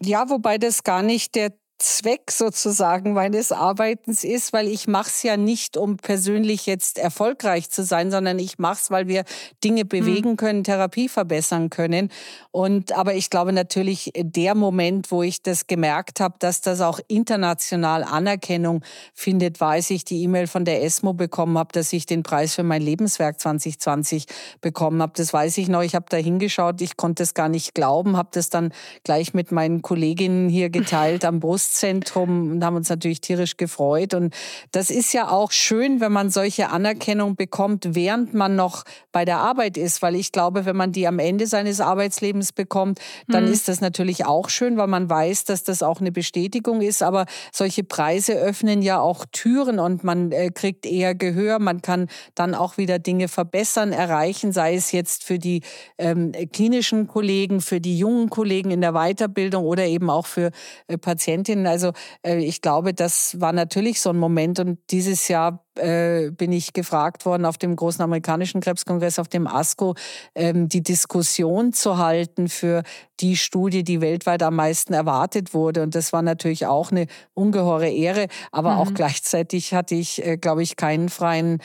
Ja, 0.00 0.28
wobei 0.28 0.58
das 0.58 0.82
gar 0.82 1.02
nicht 1.02 1.34
der 1.34 1.52
Zweck 1.78 2.30
sozusagen 2.30 3.12
meines 3.12 3.52
Arbeitens 3.52 4.24
ist, 4.24 4.54
weil 4.54 4.66
ich 4.66 4.88
mache 4.88 5.08
es 5.08 5.22
ja 5.22 5.36
nicht, 5.36 5.76
um 5.76 5.98
persönlich 5.98 6.64
jetzt 6.64 6.98
erfolgreich 6.98 7.68
zu 7.68 7.84
sein, 7.84 8.10
sondern 8.10 8.38
ich 8.38 8.58
mache 8.58 8.78
es, 8.80 8.90
weil 8.90 9.08
wir 9.08 9.24
Dinge 9.62 9.82
hm. 9.82 9.88
bewegen 9.88 10.36
können, 10.38 10.64
Therapie 10.64 11.10
verbessern 11.10 11.68
können. 11.68 12.10
Und 12.50 12.92
aber 12.92 13.14
ich 13.14 13.28
glaube 13.28 13.52
natürlich, 13.52 14.10
der 14.16 14.54
Moment, 14.54 15.10
wo 15.10 15.22
ich 15.22 15.42
das 15.42 15.66
gemerkt 15.66 16.20
habe, 16.20 16.36
dass 16.38 16.62
das 16.62 16.80
auch 16.80 16.98
international 17.08 18.04
Anerkennung 18.04 18.82
findet, 19.12 19.60
weiß 19.60 19.90
ich 19.90 20.06
die 20.06 20.22
E-Mail 20.22 20.46
von 20.46 20.64
der 20.64 20.82
ESMO 20.82 21.12
bekommen 21.12 21.58
habe, 21.58 21.72
dass 21.72 21.92
ich 21.92 22.06
den 22.06 22.22
Preis 22.22 22.54
für 22.54 22.62
mein 22.62 22.80
Lebenswerk 22.80 23.38
2020 23.38 24.24
bekommen 24.62 25.02
habe. 25.02 25.12
Das 25.14 25.30
weiß 25.30 25.58
ich 25.58 25.68
noch. 25.68 25.82
Ich 25.82 25.94
habe 25.94 26.06
da 26.08 26.16
hingeschaut, 26.16 26.80
ich 26.80 26.96
konnte 26.96 27.22
es 27.22 27.34
gar 27.34 27.50
nicht 27.50 27.74
glauben, 27.74 28.16
habe 28.16 28.30
das 28.32 28.48
dann 28.48 28.72
gleich 29.04 29.34
mit 29.34 29.52
meinen 29.52 29.82
Kolleginnen 29.82 30.48
hier 30.48 30.70
geteilt 30.70 31.26
am 31.26 31.38
Brust 31.38 31.65
Brustzentrum 31.66 32.52
und 32.52 32.64
haben 32.64 32.76
uns 32.76 32.88
natürlich 32.88 33.20
tierisch 33.20 33.56
gefreut. 33.56 34.14
Und 34.14 34.34
das 34.72 34.90
ist 34.90 35.12
ja 35.12 35.28
auch 35.28 35.50
schön, 35.50 36.00
wenn 36.00 36.12
man 36.12 36.30
solche 36.30 36.70
Anerkennung 36.70 37.36
bekommt, 37.36 37.94
während 37.94 38.34
man 38.34 38.56
noch 38.56 38.84
bei 39.12 39.24
der 39.24 39.38
Arbeit 39.38 39.76
ist, 39.76 40.02
weil 40.02 40.14
ich 40.14 40.32
glaube, 40.32 40.64
wenn 40.64 40.76
man 40.76 40.92
die 40.92 41.06
am 41.06 41.18
Ende 41.18 41.46
seines 41.46 41.80
Arbeitslebens 41.80 42.52
bekommt, 42.52 43.00
dann 43.28 43.46
mhm. 43.46 43.52
ist 43.52 43.68
das 43.68 43.80
natürlich 43.80 44.26
auch 44.26 44.48
schön, 44.48 44.76
weil 44.76 44.86
man 44.86 45.10
weiß, 45.10 45.44
dass 45.44 45.64
das 45.64 45.82
auch 45.82 46.00
eine 46.00 46.12
Bestätigung 46.12 46.80
ist. 46.80 47.02
Aber 47.02 47.26
solche 47.52 47.82
Preise 47.82 48.34
öffnen 48.34 48.82
ja 48.82 49.00
auch 49.00 49.24
Türen 49.32 49.78
und 49.78 50.04
man 50.04 50.32
äh, 50.32 50.50
kriegt 50.50 50.86
eher 50.86 51.14
Gehör. 51.14 51.58
Man 51.58 51.82
kann 51.82 52.08
dann 52.34 52.54
auch 52.54 52.76
wieder 52.76 52.98
Dinge 52.98 53.28
verbessern, 53.28 53.92
erreichen, 53.92 54.52
sei 54.52 54.74
es 54.74 54.92
jetzt 54.92 55.24
für 55.24 55.38
die 55.38 55.62
ähm, 55.98 56.32
klinischen 56.52 57.08
Kollegen, 57.08 57.60
für 57.60 57.80
die 57.80 57.98
jungen 57.98 58.30
Kollegen 58.30 58.70
in 58.70 58.80
der 58.80 58.92
Weiterbildung 58.92 59.64
oder 59.64 59.84
eben 59.86 60.10
auch 60.10 60.26
für 60.26 60.50
äh, 60.86 60.98
Patientinnen 60.98 61.55
Patientinnen. 61.56 61.66
Also 61.66 61.92
äh, 62.22 62.38
ich 62.38 62.60
glaube, 62.60 62.94
das 62.94 63.40
war 63.40 63.52
natürlich 63.52 64.00
so 64.00 64.10
ein 64.10 64.18
Moment. 64.18 64.60
Und 64.60 64.78
dieses 64.90 65.28
Jahr 65.28 65.64
äh, 65.76 66.30
bin 66.30 66.52
ich 66.52 66.72
gefragt 66.72 67.26
worden 67.26 67.44
auf 67.44 67.58
dem 67.58 67.76
großen 67.76 68.02
amerikanischen 68.02 68.60
Krebskongress, 68.60 69.18
auf 69.18 69.28
dem 69.28 69.46
ASCO, 69.46 69.94
ähm, 70.34 70.68
die 70.68 70.82
Diskussion 70.82 71.72
zu 71.72 71.98
halten 71.98 72.48
für 72.48 72.82
die 73.20 73.36
Studie, 73.36 73.82
die 73.82 74.00
weltweit 74.00 74.42
am 74.42 74.56
meisten 74.56 74.92
erwartet 74.92 75.54
wurde. 75.54 75.82
Und 75.82 75.94
das 75.94 76.12
war 76.12 76.22
natürlich 76.22 76.66
auch 76.66 76.90
eine 76.90 77.06
ungeheure 77.34 77.88
Ehre. 77.88 78.26
Aber 78.52 78.72
mhm. 78.72 78.78
auch 78.78 78.94
gleichzeitig 78.94 79.74
hatte 79.74 79.94
ich, 79.94 80.24
äh, 80.24 80.36
glaube 80.36 80.62
ich, 80.62 80.76
keinen 80.76 81.08
freien 81.08 81.62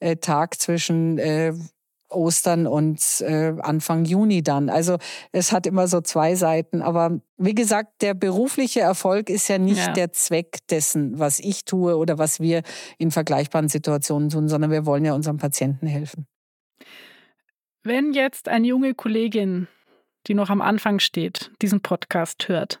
äh, 0.00 0.16
Tag 0.16 0.60
zwischen 0.60 1.18
äh, 1.18 1.54
Ostern 2.14 2.66
und 2.66 3.00
äh, 3.20 3.54
Anfang 3.60 4.04
Juni 4.04 4.42
dann. 4.42 4.68
Also 4.68 4.98
es 5.32 5.52
hat 5.52 5.66
immer 5.66 5.88
so 5.88 6.00
zwei 6.00 6.34
Seiten. 6.34 6.82
Aber 6.82 7.20
wie 7.36 7.54
gesagt, 7.54 8.02
der 8.02 8.14
berufliche 8.14 8.80
Erfolg 8.80 9.30
ist 9.30 9.48
ja 9.48 9.58
nicht 9.58 9.86
ja. 9.86 9.92
der 9.92 10.12
Zweck 10.12 10.58
dessen, 10.68 11.18
was 11.18 11.40
ich 11.40 11.64
tue 11.64 11.96
oder 11.96 12.18
was 12.18 12.40
wir 12.40 12.62
in 12.98 13.10
vergleichbaren 13.10 13.68
Situationen 13.68 14.30
tun, 14.30 14.48
sondern 14.48 14.70
wir 14.70 14.86
wollen 14.86 15.04
ja 15.04 15.14
unseren 15.14 15.38
Patienten 15.38 15.86
helfen. 15.86 16.26
Wenn 17.82 18.14
jetzt 18.14 18.48
eine 18.48 18.66
junge 18.66 18.94
Kollegin, 18.94 19.68
die 20.26 20.34
noch 20.34 20.48
am 20.48 20.62
Anfang 20.62 21.00
steht, 21.00 21.50
diesen 21.60 21.82
Podcast 21.82 22.48
hört 22.48 22.80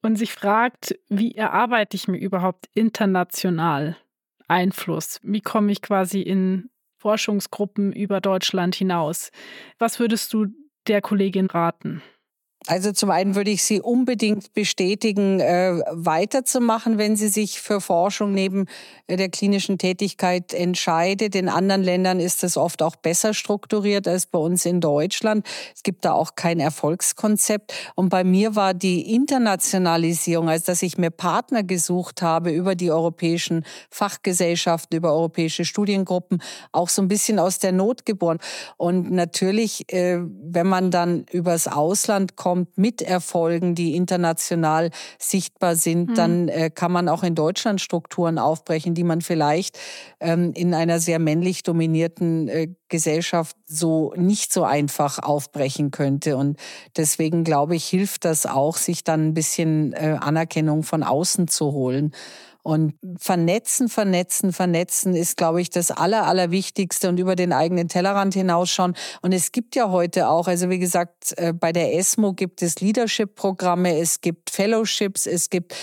und 0.00 0.16
sich 0.16 0.32
fragt, 0.32 0.98
wie 1.08 1.34
erarbeite 1.34 1.96
ich 1.96 2.08
mir 2.08 2.16
überhaupt 2.16 2.70
international 2.74 3.96
Einfluss? 4.48 5.20
Wie 5.22 5.42
komme 5.42 5.70
ich 5.70 5.82
quasi 5.82 6.22
in 6.22 6.69
Forschungsgruppen 7.00 7.92
über 7.92 8.20
Deutschland 8.20 8.74
hinaus. 8.74 9.30
Was 9.78 9.98
würdest 9.98 10.32
du 10.32 10.46
der 10.86 11.00
Kollegin 11.00 11.46
raten? 11.46 12.02
Also 12.66 12.92
zum 12.92 13.10
einen 13.10 13.36
würde 13.36 13.50
ich 13.50 13.64
Sie 13.64 13.80
unbedingt 13.80 14.52
bestätigen, 14.52 15.40
äh, 15.40 15.80
weiterzumachen, 15.92 16.98
wenn 16.98 17.16
sie 17.16 17.28
sich 17.28 17.58
für 17.58 17.80
Forschung 17.80 18.32
neben 18.32 18.66
äh, 19.06 19.16
der 19.16 19.30
klinischen 19.30 19.78
Tätigkeit 19.78 20.52
entscheidet. 20.52 21.34
In 21.34 21.48
anderen 21.48 21.82
Ländern 21.82 22.20
ist 22.20 22.42
das 22.42 22.58
oft 22.58 22.82
auch 22.82 22.96
besser 22.96 23.32
strukturiert 23.32 24.06
als 24.06 24.26
bei 24.26 24.38
uns 24.38 24.66
in 24.66 24.82
Deutschland. 24.82 25.46
Es 25.74 25.82
gibt 25.82 26.04
da 26.04 26.12
auch 26.12 26.34
kein 26.34 26.60
Erfolgskonzept. 26.60 27.72
Und 27.94 28.10
bei 28.10 28.24
mir 28.24 28.56
war 28.56 28.74
die 28.74 29.14
Internationalisierung, 29.14 30.50
also 30.50 30.66
dass 30.66 30.82
ich 30.82 30.98
mir 30.98 31.10
Partner 31.10 31.62
gesucht 31.62 32.20
habe 32.20 32.50
über 32.50 32.74
die 32.74 32.90
europäischen 32.90 33.64
Fachgesellschaften, 33.88 34.98
über 34.98 35.14
europäische 35.14 35.64
Studiengruppen, 35.64 36.42
auch 36.72 36.90
so 36.90 37.00
ein 37.00 37.08
bisschen 37.08 37.38
aus 37.38 37.58
der 37.58 37.72
Not 37.72 38.04
geboren. 38.04 38.38
Und 38.76 39.10
natürlich, 39.10 39.90
äh, 39.90 40.18
wenn 40.20 40.66
man 40.66 40.90
dann 40.90 41.24
übers 41.32 41.66
Ausland 41.66 42.36
kommt, 42.36 42.49
kommt 42.50 42.76
mit 42.76 43.00
Erfolgen, 43.00 43.76
die 43.76 43.94
international 43.94 44.90
sichtbar 45.20 45.76
sind, 45.76 46.10
mhm. 46.10 46.14
dann 46.16 46.48
äh, 46.48 46.68
kann 46.68 46.90
man 46.90 47.08
auch 47.08 47.22
in 47.22 47.36
Deutschland 47.36 47.80
Strukturen 47.80 48.40
aufbrechen, 48.40 48.92
die 48.92 49.04
man 49.04 49.20
vielleicht 49.20 49.78
ähm, 50.18 50.52
in 50.56 50.74
einer 50.74 50.98
sehr 50.98 51.20
männlich 51.20 51.62
dominierten 51.62 52.48
äh, 52.48 52.66
Gesellschaft 52.88 53.56
so 53.66 54.12
nicht 54.16 54.52
so 54.52 54.64
einfach 54.64 55.20
aufbrechen 55.20 55.92
könnte. 55.92 56.36
Und 56.36 56.58
deswegen 56.96 57.44
glaube 57.44 57.76
ich, 57.76 57.84
hilft 57.84 58.24
das 58.24 58.46
auch, 58.46 58.78
sich 58.78 59.04
dann 59.04 59.28
ein 59.28 59.34
bisschen 59.34 59.92
äh, 59.92 60.16
Anerkennung 60.20 60.82
von 60.82 61.04
außen 61.04 61.46
zu 61.46 61.70
holen. 61.70 62.10
Und 62.62 62.94
vernetzen, 63.18 63.88
vernetzen, 63.88 64.52
vernetzen 64.52 65.14
ist, 65.14 65.36
glaube 65.36 65.60
ich, 65.60 65.70
das 65.70 65.90
Aller, 65.90 66.26
Allerwichtigste 66.26 67.08
und 67.08 67.18
über 67.18 67.36
den 67.36 67.52
eigenen 67.52 67.88
Tellerrand 67.88 68.34
hinausschauen. 68.34 68.94
Und 69.22 69.32
es 69.32 69.52
gibt 69.52 69.74
ja 69.76 69.90
heute 69.90 70.28
auch, 70.28 70.46
also 70.46 70.68
wie 70.68 70.78
gesagt, 70.78 71.34
äh, 71.38 71.52
bei 71.52 71.72
der 71.72 71.94
ESMO 71.94 72.34
gibt 72.34 72.62
es 72.62 72.80
Leadership-Programme, 72.80 73.98
es 73.98 74.20
gibt 74.20 74.50
Fellowships, 74.50 75.26
es 75.26 75.48
gibt 75.48 75.74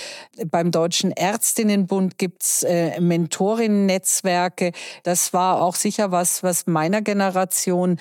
beim 0.51 0.71
Deutschen 0.71 1.11
Ärztinnenbund 1.11 2.17
gibt's 2.17 2.63
äh, 2.63 2.99
Mentorinnen-Netzwerke. 2.99 4.71
Das 5.03 5.33
war 5.33 5.61
auch 5.61 5.75
sicher 5.75 6.11
was, 6.11 6.43
was 6.43 6.67
meiner 6.67 7.01
Generation 7.01 7.97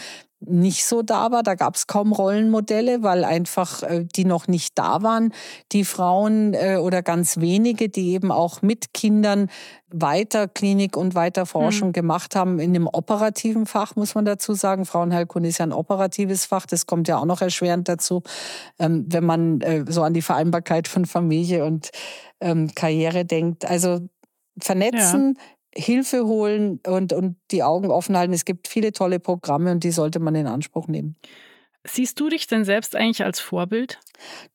nicht 0.47 0.87
so 0.87 1.03
da 1.03 1.31
war. 1.31 1.43
Da 1.43 1.55
gab 1.55 1.75
es 1.77 1.87
kaum 1.87 2.13
Rollenmodelle, 2.13 3.03
weil 3.03 3.25
einfach 3.25 3.83
äh, 3.83 4.05
die 4.05 4.25
noch 4.25 4.49
nicht 4.49 4.79
da 4.79 5.03
waren, 5.03 5.33
die 5.73 5.85
Frauen 5.85 6.55
äh, 6.55 6.77
oder 6.77 7.03
ganz 7.03 7.39
wenige, 7.39 7.89
die 7.89 8.13
eben 8.13 8.33
auch 8.33 8.63
mit 8.63 8.95
Kindern 8.95 9.49
weiter 9.89 10.49
Klinik 10.49 10.97
und 10.97 11.15
weiter 11.15 11.47
Forschung 11.47 11.89
mhm. 11.89 11.93
gemacht 11.93 12.35
haben 12.35 12.59
in 12.59 12.73
dem 12.73 12.87
operativen 12.87 13.67
Fach, 13.67 13.97
muss 13.97 14.15
man 14.15 14.25
dazu 14.25 14.55
sagen. 14.55 14.85
Frauenheilkunde 14.85 15.49
ist 15.49 15.59
ja 15.59 15.67
ein 15.67 15.73
operatives 15.73 16.47
Fach, 16.47 16.67
das 16.67 16.87
kommt 16.87 17.09
ja 17.09 17.19
auch 17.19 17.25
noch 17.25 17.41
erschwerend 17.41 17.89
dazu, 17.89 18.23
ähm, 18.79 19.07
wenn 19.09 19.25
man 19.25 19.61
äh, 19.61 19.85
so 19.89 20.03
an 20.03 20.15
die 20.15 20.23
Vereinbarkeit 20.23 20.89
von 20.89 21.07
Familie 21.07 21.65
und 21.65 21.91
ähm, 22.41 22.75
Karriere 22.75 23.25
denkt. 23.25 23.65
Also 23.65 24.01
vernetzen, 24.61 25.35
ja. 25.37 25.45
Hilfe 25.77 26.27
holen 26.27 26.81
und, 26.87 27.13
und 27.13 27.37
die 27.51 27.63
Augen 27.63 27.91
offen 27.91 28.17
halten. 28.17 28.33
Es 28.33 28.45
gibt 28.45 28.69
viele 28.69 28.93
tolle 28.93 29.21
Programme 29.21 29.73
und 29.73 29.85
die 29.85 29.91
sollte 29.91 30.21
man 30.21 30.35
in 30.35 30.47
Anspruch 30.47 30.89
nehmen. 30.89 31.17
Siehst 31.89 32.19
du 32.21 32.29
dich 32.29 32.47
denn 32.47 32.65
selbst 32.65 32.97
eigentlich 32.97 33.25
als 33.25 33.41
Vorbild? 33.41 33.99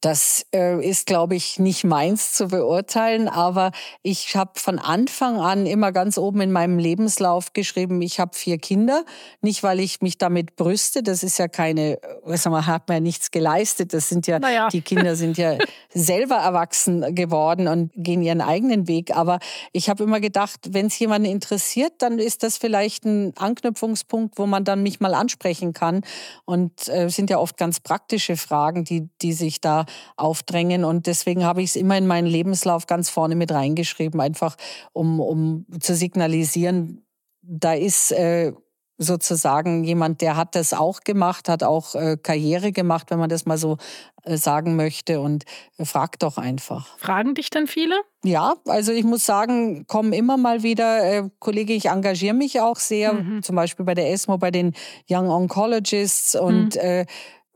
Das 0.02 0.46
äh, 0.54 0.84
ist, 0.84 1.06
glaube 1.06 1.36
ich, 1.36 1.60
nicht 1.60 1.84
meins 1.84 2.34
zu 2.34 2.48
beurteilen, 2.48 3.28
aber 3.28 3.72
ich 4.02 4.36
habe 4.36 4.52
von 4.56 4.80
Anfang 4.80 5.40
an 5.40 5.66
immer 5.66 5.92
ganz 5.92 6.18
oben 6.18 6.42
in 6.42 6.52
meinem 6.52 6.80
Lebenslauf 6.80 7.54
geschrieben, 7.54 8.02
ich 8.02 8.20
habe 8.20 8.36
vier 8.36 8.58
Kinder. 8.58 9.06
Nicht, 9.42 9.64
weil 9.64 9.80
ich 9.80 10.02
mich 10.02 10.18
damit 10.18 10.56
brüste, 10.56 11.04
das 11.04 11.24
ist 11.24 11.38
ja 11.38 11.48
keine, 11.48 12.00
was 12.24 12.46
man 12.46 12.66
hat 12.66 12.88
man 12.88 12.98
ja 12.98 13.02
nichts 13.02 13.32
geleistet. 13.32 13.94
Das 13.94 14.10
sind 14.10 14.28
ja, 14.28 14.40
naja. 14.40 14.68
die 14.70 14.82
Kinder 14.82 15.16
sind 15.16 15.38
ja 15.38 15.58
selber 15.94 16.36
erwachsen 16.36 17.14
geworden 17.14 17.68
und 17.68 17.92
gehen 17.96 18.24
ihren 18.24 18.42
eigenen 18.42 18.88
Weg. 18.88 19.16
Aber 19.16 19.40
ich 19.72 19.90
habe 19.90 20.04
immer 20.04 20.20
gedacht, 20.20 20.60
wenn 20.72 20.88
es 20.88 20.98
jemanden 21.00 21.30
interessiert, 21.30 21.94
dann 22.00 22.20
ist 22.20 22.44
das 22.44 22.58
vielleicht 22.58 23.06
ein 23.06 23.34
Anknüpfungspunkt, 23.38 24.38
wo 24.38 24.48
man 24.48 24.64
dann 24.64 24.84
mich 24.84 25.00
mal 25.00 25.14
ansprechen 25.14 25.74
kann. 25.74 26.02
Und 26.46 26.88
äh, 26.88 27.10
sind 27.22 27.30
ja 27.30 27.38
oft 27.38 27.56
ganz 27.56 27.80
praktische 27.80 28.36
Fragen, 28.36 28.84
die, 28.84 29.08
die 29.22 29.34
sich 29.34 29.62
da 29.62 29.86
aufdrängen. 30.18 30.84
Und 30.84 31.06
deswegen 31.06 31.46
habe 31.46 31.62
ich 31.62 31.70
es 31.70 31.76
immer 31.76 31.96
in 31.96 32.08
meinen 32.08 32.26
Lebenslauf 32.26 32.88
ganz 32.88 33.12
vorne 33.12 33.36
mit 33.36 33.52
reingeschrieben, 33.52 34.20
einfach 34.20 34.56
um, 34.92 35.20
um 35.20 35.68
zu 35.80 35.94
signalisieren, 35.94 37.06
da 37.44 37.74
ist 37.74 38.12
äh, 38.12 38.54
sozusagen 39.02 39.84
jemand, 39.84 40.22
der 40.22 40.38
hat 40.38 40.56
das 40.56 40.74
auch 40.74 41.02
gemacht, 41.02 41.50
hat 41.50 41.64
auch 41.64 41.96
äh, 41.96 42.18
Karriere 42.22 42.72
gemacht, 42.72 43.10
wenn 43.10 43.20
man 43.20 43.30
das 43.30 43.46
mal 43.46 43.58
so 43.58 43.78
äh, 44.24 44.38
sagen 44.38 44.76
möchte 44.76 45.20
und 45.20 45.46
äh, 45.78 45.86
frag 45.86 46.20
doch 46.20 46.38
einfach. 46.38 46.98
Fragen 47.00 47.34
dich 47.34 47.50
denn 47.50 47.66
viele? 47.66 47.96
Ja, 48.24 48.56
also 48.68 48.92
ich 48.92 49.04
muss 49.04 49.26
sagen, 49.26 49.88
kommen 49.88 50.14
immer 50.14 50.38
mal 50.38 50.62
wieder 50.62 51.04
äh, 51.04 51.30
Kollege, 51.40 51.74
ich 51.74 51.86
engagiere 51.86 52.36
mich 52.36 52.62
auch 52.62 52.78
sehr, 52.78 53.14
mhm. 53.14 53.42
zum 53.42 53.56
Beispiel 53.56 53.86
bei 53.86 53.96
der 53.96 54.12
ESMO, 54.12 54.38
bei 54.38 54.52
den 54.52 54.74
Young 55.10 55.30
Oncologists 55.30 56.36
und 56.36 56.76
mhm. 56.76 56.82
äh, 56.82 57.06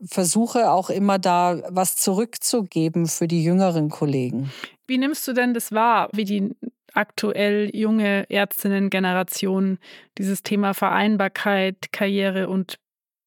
versuche 0.04 0.70
auch 0.70 0.90
immer 0.90 1.18
da 1.18 1.62
was 1.68 1.96
zurückzugeben 1.96 3.06
für 3.06 3.28
die 3.28 3.44
jüngeren 3.44 3.88
Kollegen. 3.88 4.50
Wie 4.88 4.98
nimmst 4.98 5.26
du 5.26 5.32
denn 5.32 5.54
das 5.54 5.72
wahr, 5.72 6.08
wie 6.12 6.24
die 6.24 6.54
aktuell 6.96 7.70
junge 7.74 8.28
Ärztinnen-Generation 8.30 9.78
dieses 10.18 10.42
Thema 10.42 10.74
Vereinbarkeit, 10.74 11.92
Karriere 11.92 12.48
und 12.48 12.78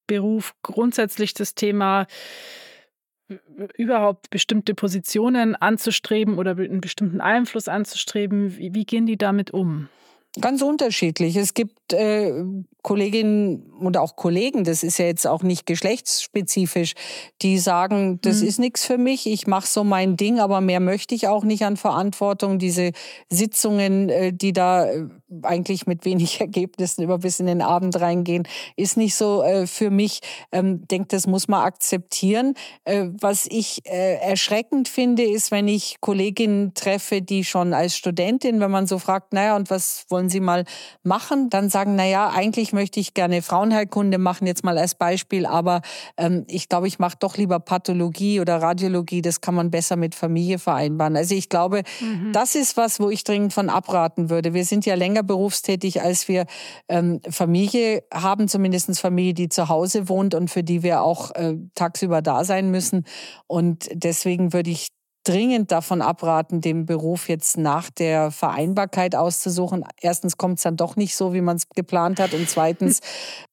Beruf, 0.08 0.56
grundsätzlich 0.64 1.34
das 1.34 1.56
Thema 1.56 2.08
überhaupt 3.78 4.30
bestimmte 4.32 4.74
Positionen 4.74 5.56
anzustreben 5.56 6.38
oder 6.38 6.58
einen 6.58 6.82
bestimmten 6.82 7.22
Einfluss 7.22 7.68
anzustreben. 7.68 8.58
Wie, 8.58 8.74
wie 8.74 8.86
gehen 8.86 9.06
die 9.06 9.18
damit 9.18 9.52
um? 9.52 9.88
Ganz 10.40 10.62
unterschiedlich. 10.62 11.36
Es 11.36 11.56
gibt 11.56 11.92
äh, 11.92 12.44
Kolleginnen 12.84 13.72
und 13.80 13.98
auch 13.98 14.16
Kollegen, 14.16 14.64
das 14.64 14.84
ist 14.84 15.00
ja 15.00 15.06
jetzt 15.06 15.26
auch 15.26 15.42
nicht 15.42 15.66
geschlechtsspezifisch, 15.66 16.94
die 17.42 17.58
sagen, 17.58 18.20
das 18.22 18.42
mhm. 18.42 18.48
ist 18.48 18.60
nichts 18.60 18.86
für 18.86 19.00
mich, 19.00 19.26
ich 19.26 19.48
mache 19.48 19.66
so 19.66 19.84
mein 19.84 20.18
Ding, 20.18 20.40
aber 20.40 20.62
mehr 20.62 20.80
möchte 20.82 21.16
ich 21.16 21.28
auch 21.28 21.44
nicht 21.44 21.66
an 21.66 21.78
Verantwortung. 21.78 22.60
Diese 22.60 22.92
Sitzungen, 23.30 24.10
äh, 24.10 24.32
die 24.32 24.54
da 24.54 24.86
äh, 24.86 25.08
eigentlich 25.44 25.88
mit 25.88 26.06
wenig 26.06 26.40
Ergebnissen 26.42 27.04
über 27.04 27.18
bis 27.18 27.40
in 27.40 27.48
den 27.48 27.62
Abend 27.62 28.00
reingehen, 28.00 28.48
ist 28.76 28.98
nicht 28.98 29.16
so 29.16 29.44
äh, 29.44 29.68
für 29.68 29.90
mich. 29.90 30.20
Ähm, 30.52 30.88
denke, 30.88 31.08
das 31.10 31.28
muss 31.28 31.48
man 31.48 31.64
akzeptieren. 31.64 32.54
Äh, 32.84 33.08
was 33.20 33.48
ich 33.48 33.82
äh, 33.86 34.16
erschreckend 34.16 34.88
finde, 34.88 35.24
ist, 35.24 35.52
wenn 35.52 35.68
ich 35.68 35.98
Kolleginnen 36.02 36.74
treffe, 36.74 37.22
die 37.22 37.44
schon 37.44 37.74
als 37.74 37.96
Studentin, 37.96 38.60
wenn 38.60 38.72
man 38.72 38.88
so 38.88 39.00
fragt, 39.00 39.34
naja, 39.34 39.56
und 39.56 39.70
was 39.70 40.06
wollen 40.10 40.30
Sie 40.30 40.40
mal 40.40 40.66
machen, 41.04 41.50
dann 41.50 41.70
sagen, 41.70 41.96
naja, 41.96 42.30
eigentlich 42.30 42.60
eigentlich 42.60 42.74
möchte 42.74 43.00
ich 43.00 43.14
gerne 43.14 43.42
Frauenheilkunde 43.42 44.18
machen, 44.18 44.46
jetzt 44.46 44.64
mal 44.64 44.78
als 44.78 44.96
Beispiel, 44.96 45.46
aber 45.46 45.82
ähm, 46.18 46.46
ich 46.48 46.68
glaube, 46.68 46.88
ich 46.88 47.00
mache 47.00 47.16
doch 47.20 47.38
lieber 47.38 47.60
Pathologie 47.60 48.42
oder 48.42 48.62
Radiologie. 48.62 49.22
Das 49.22 49.40
kann 49.40 49.56
man 49.56 49.72
besser 49.72 49.96
mit 49.96 50.14
Familie 50.14 50.60
vereinbaren. 50.60 51.16
Also 51.16 51.36
ich 51.36 51.48
glaube, 51.48 51.84
mhm. 52.02 52.34
das 52.34 52.56
ist 52.56 52.76
was, 52.76 53.00
wo 53.00 53.10
ich 53.10 53.24
dringend 53.24 53.54
von 53.54 53.70
abraten 53.70 54.30
würde. 54.30 54.54
Wir 54.54 54.66
sind 54.66 54.86
ja 54.86 54.96
länger 54.96 55.19
berufstätig, 55.24 56.02
als 56.02 56.28
wir 56.28 56.46
ähm, 56.88 57.22
Familie 57.30 58.04
haben, 58.14 58.48
zumindest 58.48 59.00
Familie, 59.00 59.34
die 59.34 59.50
zu 59.50 59.70
Hause 59.70 60.10
wohnt 60.10 60.36
und 60.36 60.50
für 60.50 60.64
die 60.64 60.84
wir 60.84 61.02
auch 61.02 61.32
äh, 61.36 61.56
tagsüber 61.76 62.22
da 62.22 62.44
sein 62.44 62.72
müssen. 62.72 63.06
Und 63.48 63.90
deswegen 63.94 64.54
würde 64.54 64.70
ich 64.70 64.88
dringend 65.24 65.72
davon 65.72 66.02
abraten, 66.02 66.62
den 66.62 66.86
Beruf 66.86 67.30
jetzt 67.30 67.58
nach 67.58 67.90
der 67.90 68.32
Vereinbarkeit 68.32 69.16
auszusuchen. 69.16 69.84
Erstens 70.02 70.38
kommt 70.38 70.58
es 70.58 70.64
dann 70.64 70.78
doch 70.78 70.96
nicht 70.96 71.16
so, 71.16 71.34
wie 71.34 71.42
man 71.42 71.58
es 71.58 71.70
geplant 71.70 72.20
hat. 72.20 72.34
Und 72.34 72.50
zweitens 72.50 73.02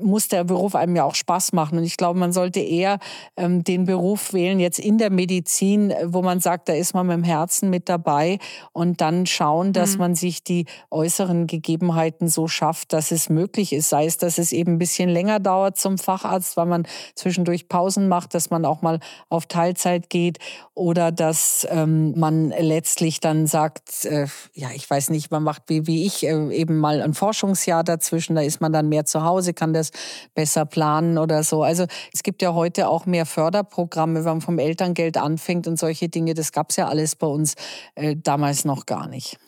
muss 0.00 0.28
der 0.28 0.44
Beruf 0.44 0.74
einem 0.74 0.94
ja 0.94 1.04
auch 1.04 1.14
Spaß 1.14 1.52
machen. 1.52 1.78
Und 1.78 1.84
ich 1.84 1.96
glaube, 1.96 2.18
man 2.18 2.32
sollte 2.32 2.60
eher 2.60 2.98
ähm, 3.36 3.64
den 3.64 3.86
Beruf 3.86 4.34
wählen, 4.34 4.60
jetzt 4.60 4.78
in 4.78 4.98
der 4.98 5.10
Medizin, 5.10 5.92
wo 6.04 6.20
man 6.20 6.40
sagt, 6.40 6.68
da 6.68 6.74
ist 6.74 6.92
man 6.92 7.06
mit 7.06 7.16
dem 7.16 7.24
Herzen 7.24 7.70
mit 7.70 7.88
dabei 7.88 8.38
und 8.72 9.00
dann 9.00 9.24
schauen, 9.24 9.72
dass 9.72 9.94
mhm. 9.94 9.98
man 9.98 10.14
sich 10.14 10.44
die 10.44 10.66
äußeren 10.90 11.46
Gegebenheiten 11.46 12.28
so 12.28 12.46
schafft, 12.46 12.92
dass 12.92 13.10
es 13.10 13.30
möglich 13.30 13.72
ist. 13.72 13.88
Sei 13.88 14.04
es, 14.04 14.18
dass 14.18 14.36
es 14.36 14.52
eben 14.52 14.72
ein 14.72 14.78
bisschen 14.78 15.08
länger 15.08 15.40
dauert 15.40 15.78
zum 15.78 15.96
Facharzt, 15.96 16.58
weil 16.58 16.66
man 16.66 16.86
zwischendurch 17.14 17.68
Pausen 17.68 18.08
macht, 18.08 18.34
dass 18.34 18.50
man 18.50 18.66
auch 18.66 18.82
mal 18.82 19.00
auf 19.30 19.46
Teilzeit 19.46 20.10
geht 20.10 20.38
oder 20.74 21.10
dass 21.10 21.66
ähm, 21.70 22.12
man 22.18 22.50
letztlich 22.50 23.20
dann 23.20 23.46
sagt, 23.46 24.04
äh, 24.04 24.26
ja, 24.52 24.68
ich 24.74 24.88
weiß 24.88 25.08
nicht, 25.08 25.30
man 25.30 25.42
macht 25.42 25.62
wie, 25.68 25.86
wie 25.86 26.04
ich 26.04 26.26
äh, 26.26 26.54
eben 26.54 26.76
mal 26.76 27.00
ein 27.00 27.14
Forschungsjahr 27.14 27.82
dazwischen, 27.82 28.36
da 28.36 28.42
ist 28.42 28.60
man 28.60 28.74
dann 28.74 28.90
mehr 28.90 29.06
zu 29.06 29.24
Hause 29.24 29.37
Hause, 29.38 29.54
kann 29.54 29.72
das 29.72 29.92
besser 30.34 30.66
planen 30.66 31.16
oder 31.16 31.42
so. 31.42 31.62
Also 31.62 31.86
es 32.12 32.22
gibt 32.22 32.42
ja 32.42 32.54
heute 32.54 32.88
auch 32.88 33.06
mehr 33.06 33.24
Förderprogramme, 33.24 34.24
wenn 34.24 34.24
man 34.24 34.40
vom 34.40 34.58
Elterngeld 34.58 35.16
anfängt 35.16 35.66
und 35.66 35.78
solche 35.78 36.08
Dinge. 36.08 36.34
Das 36.34 36.52
gab 36.52 36.70
es 36.70 36.76
ja 36.76 36.88
alles 36.88 37.14
bei 37.14 37.26
uns 37.26 37.54
äh, 37.94 38.16
damals 38.16 38.64
noch 38.64 38.86
gar 38.86 39.08
nicht. 39.08 39.38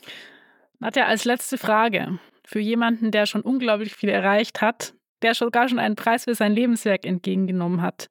Nadja, 0.79 1.07
als 1.07 1.24
letzte 1.24 1.59
Frage. 1.59 2.18
Für 2.44 2.61
jemanden, 2.61 3.11
der 3.11 3.26
schon 3.26 3.42
unglaublich 3.42 3.94
viel 3.94 4.09
erreicht 4.09 4.61
hat, 4.61 4.94
der 5.22 5.35
sogar 5.35 5.68
schon 5.68 5.79
einen 5.79 5.96
Preis 5.96 6.24
für 6.24 6.35
sein 6.35 6.53
Lebenswerk 6.53 7.05
entgegengenommen 7.05 7.83
hat. 7.83 8.11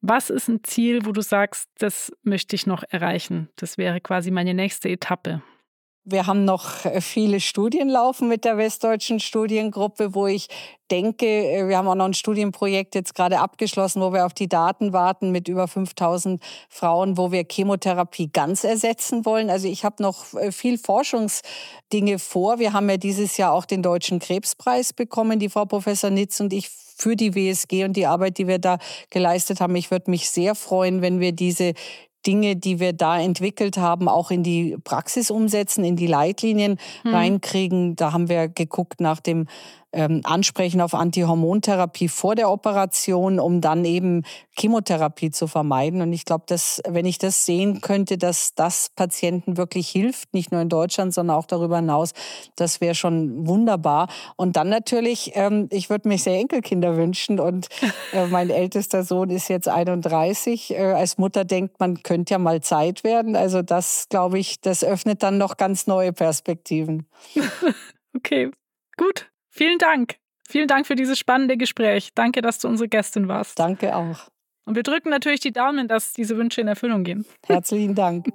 Was 0.00 0.30
ist 0.30 0.48
ein 0.48 0.62
Ziel, 0.64 1.06
wo 1.06 1.12
du 1.12 1.22
sagst, 1.22 1.70
das 1.78 2.12
möchte 2.22 2.56
ich 2.56 2.66
noch 2.66 2.82
erreichen? 2.88 3.48
Das 3.56 3.78
wäre 3.78 4.00
quasi 4.00 4.30
meine 4.30 4.52
nächste 4.52 4.90
Etappe. 4.90 5.42
Wir 6.06 6.26
haben 6.26 6.44
noch 6.44 6.84
äh, 6.84 7.00
viele 7.00 7.40
Studien 7.40 7.88
laufen 7.88 8.28
mit 8.28 8.44
der 8.44 8.58
Westdeutschen 8.58 9.20
Studiengruppe, 9.20 10.14
wo 10.14 10.26
ich 10.26 10.48
denke, 10.90 11.26
äh, 11.26 11.66
wir 11.66 11.78
haben 11.78 11.88
auch 11.88 11.94
noch 11.94 12.04
ein 12.04 12.12
Studienprojekt 12.12 12.94
jetzt 12.94 13.14
gerade 13.14 13.40
abgeschlossen, 13.40 14.02
wo 14.02 14.12
wir 14.12 14.26
auf 14.26 14.34
die 14.34 14.48
Daten 14.48 14.92
warten 14.92 15.30
mit 15.30 15.48
über 15.48 15.66
5000 15.66 16.42
Frauen, 16.68 17.16
wo 17.16 17.32
wir 17.32 17.46
Chemotherapie 17.50 18.28
ganz 18.30 18.64
ersetzen 18.64 19.24
wollen. 19.24 19.48
Also 19.48 19.66
ich 19.66 19.82
habe 19.82 20.02
noch 20.02 20.34
äh, 20.34 20.52
viel 20.52 20.76
Forschungsdinge 20.76 22.18
vor. 22.18 22.58
Wir 22.58 22.74
haben 22.74 22.90
ja 22.90 22.98
dieses 22.98 23.38
Jahr 23.38 23.52
auch 23.52 23.64
den 23.64 23.82
Deutschen 23.82 24.18
Krebspreis 24.18 24.92
bekommen, 24.92 25.38
die 25.38 25.48
Frau 25.48 25.64
Professor 25.64 26.10
Nitz 26.10 26.38
und 26.38 26.52
ich 26.52 26.68
für 26.68 27.16
die 27.16 27.34
WSG 27.34 27.84
und 27.84 27.94
die 27.94 28.06
Arbeit, 28.06 28.36
die 28.36 28.46
wir 28.46 28.58
da 28.58 28.76
geleistet 29.08 29.60
haben. 29.60 29.74
Ich 29.74 29.90
würde 29.90 30.10
mich 30.10 30.28
sehr 30.28 30.54
freuen, 30.54 31.00
wenn 31.00 31.18
wir 31.18 31.32
diese 31.32 31.72
Dinge, 32.26 32.56
die 32.56 32.80
wir 32.80 32.92
da 32.92 33.18
entwickelt 33.20 33.76
haben, 33.76 34.08
auch 34.08 34.30
in 34.30 34.42
die 34.42 34.76
Praxis 34.82 35.30
umsetzen, 35.30 35.84
in 35.84 35.96
die 35.96 36.06
Leitlinien 36.06 36.78
hm. 37.02 37.14
reinkriegen. 37.14 37.96
Da 37.96 38.12
haben 38.12 38.28
wir 38.28 38.48
geguckt 38.48 39.00
nach 39.00 39.20
dem 39.20 39.46
ähm, 39.94 40.20
ansprechen 40.24 40.80
auf 40.80 40.94
Antihormontherapie 40.94 42.08
vor 42.08 42.34
der 42.34 42.50
Operation, 42.50 43.38
um 43.38 43.60
dann 43.60 43.84
eben 43.84 44.22
Chemotherapie 44.58 45.30
zu 45.30 45.46
vermeiden. 45.46 46.02
Und 46.02 46.12
ich 46.12 46.24
glaube, 46.24 46.44
dass 46.46 46.82
wenn 46.86 47.06
ich 47.06 47.18
das 47.18 47.46
sehen 47.46 47.80
könnte, 47.80 48.18
dass 48.18 48.54
das 48.54 48.90
Patienten 48.94 49.56
wirklich 49.56 49.88
hilft, 49.88 50.34
nicht 50.34 50.52
nur 50.52 50.60
in 50.60 50.68
Deutschland, 50.68 51.14
sondern 51.14 51.36
auch 51.36 51.46
darüber 51.46 51.76
hinaus, 51.76 52.12
das 52.56 52.80
wäre 52.80 52.94
schon 52.94 53.46
wunderbar. 53.46 54.08
Und 54.36 54.56
dann 54.56 54.68
natürlich, 54.68 55.32
ähm, 55.34 55.68
ich 55.70 55.90
würde 55.90 56.08
mir 56.08 56.18
sehr 56.18 56.38
Enkelkinder 56.38 56.96
wünschen 56.96 57.40
und 57.40 57.68
äh, 58.12 58.26
mein 58.26 58.50
ältester 58.50 59.04
Sohn 59.04 59.30
ist 59.30 59.48
jetzt 59.48 59.68
31. 59.68 60.72
Äh, 60.72 60.92
als 60.92 61.18
Mutter 61.18 61.44
denkt 61.44 61.78
man, 61.80 62.02
könnte 62.02 62.34
ja 62.34 62.38
mal 62.38 62.60
Zeit 62.60 63.04
werden. 63.04 63.36
Also 63.36 63.62
das, 63.62 64.06
glaube 64.08 64.38
ich, 64.38 64.60
das 64.60 64.84
öffnet 64.84 65.22
dann 65.22 65.38
noch 65.38 65.56
ganz 65.56 65.86
neue 65.86 66.12
Perspektiven. 66.12 67.06
okay, 68.16 68.50
gut. 68.96 69.30
Vielen 69.56 69.78
Dank. 69.78 70.16
Vielen 70.48 70.66
Dank 70.66 70.84
für 70.84 70.96
dieses 70.96 71.16
spannende 71.16 71.56
Gespräch. 71.56 72.10
Danke, 72.16 72.42
dass 72.42 72.58
du 72.58 72.66
unsere 72.66 72.88
Gästin 72.88 73.28
warst. 73.28 73.56
Danke 73.56 73.94
auch. 73.94 74.28
Und 74.64 74.74
wir 74.74 74.82
drücken 74.82 75.10
natürlich 75.10 75.38
die 75.38 75.52
Daumen, 75.52 75.86
dass 75.86 76.12
diese 76.12 76.36
Wünsche 76.36 76.60
in 76.60 76.66
Erfüllung 76.66 77.04
gehen. 77.04 77.24
Herzlichen 77.46 77.94
Dank. 77.94 78.26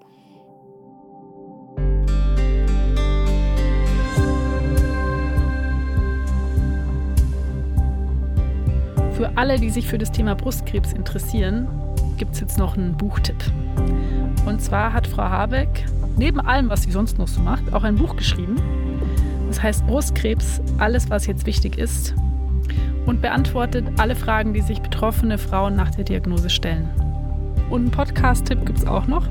Für 9.18 9.30
alle, 9.36 9.60
die 9.60 9.72
sich 9.72 9.90
für 9.90 9.98
das 9.98 10.14
Thema 10.14 10.36
Brustkrebs 10.36 10.94
interessieren, 10.94 11.68
gibt 12.18 12.36
es 12.36 12.40
jetzt 12.40 12.58
noch 12.58 12.78
einen 12.78 12.96
Buchtipp. 12.96 13.44
Und 14.46 14.62
zwar 14.62 14.94
hat 14.94 15.06
Frau 15.06 15.24
Habeck 15.24 15.86
neben 16.16 16.40
allem, 16.40 16.70
was 16.70 16.84
sie 16.84 16.92
sonst 16.92 17.18
noch 17.18 17.28
so 17.28 17.42
macht, 17.42 17.74
auch 17.74 17.84
ein 17.84 17.96
Buch 17.96 18.16
geschrieben 18.16 18.56
das 19.50 19.64
heißt 19.64 19.88
Brustkrebs, 19.88 20.62
alles, 20.78 21.10
was 21.10 21.26
jetzt 21.26 21.48
wichtig 21.48 21.78
ist 21.78 22.14
und 23.08 23.22
beantwortet 23.22 23.84
alle 23.98 24.16
Fragen, 24.16 24.54
die 24.54 24.62
sich 24.62 24.80
betroffene 24.80 25.40
Frauen 25.40 25.76
nach 25.76 25.90
der 25.90 26.04
Diagnose 26.04 26.52
stellen. 26.52 26.88
Und 27.72 27.82
einen 27.82 27.92
Podcast-Tipp 27.92 28.64
gibt 28.68 28.78
es 28.78 28.86
auch 28.86 29.08
noch. 29.08 29.28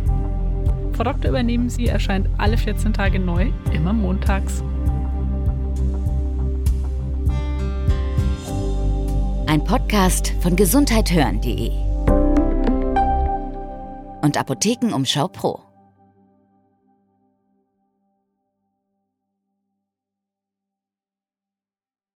Frau 0.92 1.04
Doktor 1.04 1.31
übernehmen 1.31 1.70
Sie 1.70 1.87
erscheint 1.87 2.28
alle 2.37 2.57
14 2.57 2.92
Tage 2.92 3.20
neu, 3.20 3.52
immer 3.72 3.92
montags. 3.92 4.64
Ein 9.46 9.62
Podcast 9.64 10.35
von 10.40 10.57
gesundheithören.de 10.57 11.70
und 14.22 14.37
Apothekenumschau 14.37 15.28
Pro. 15.28 15.67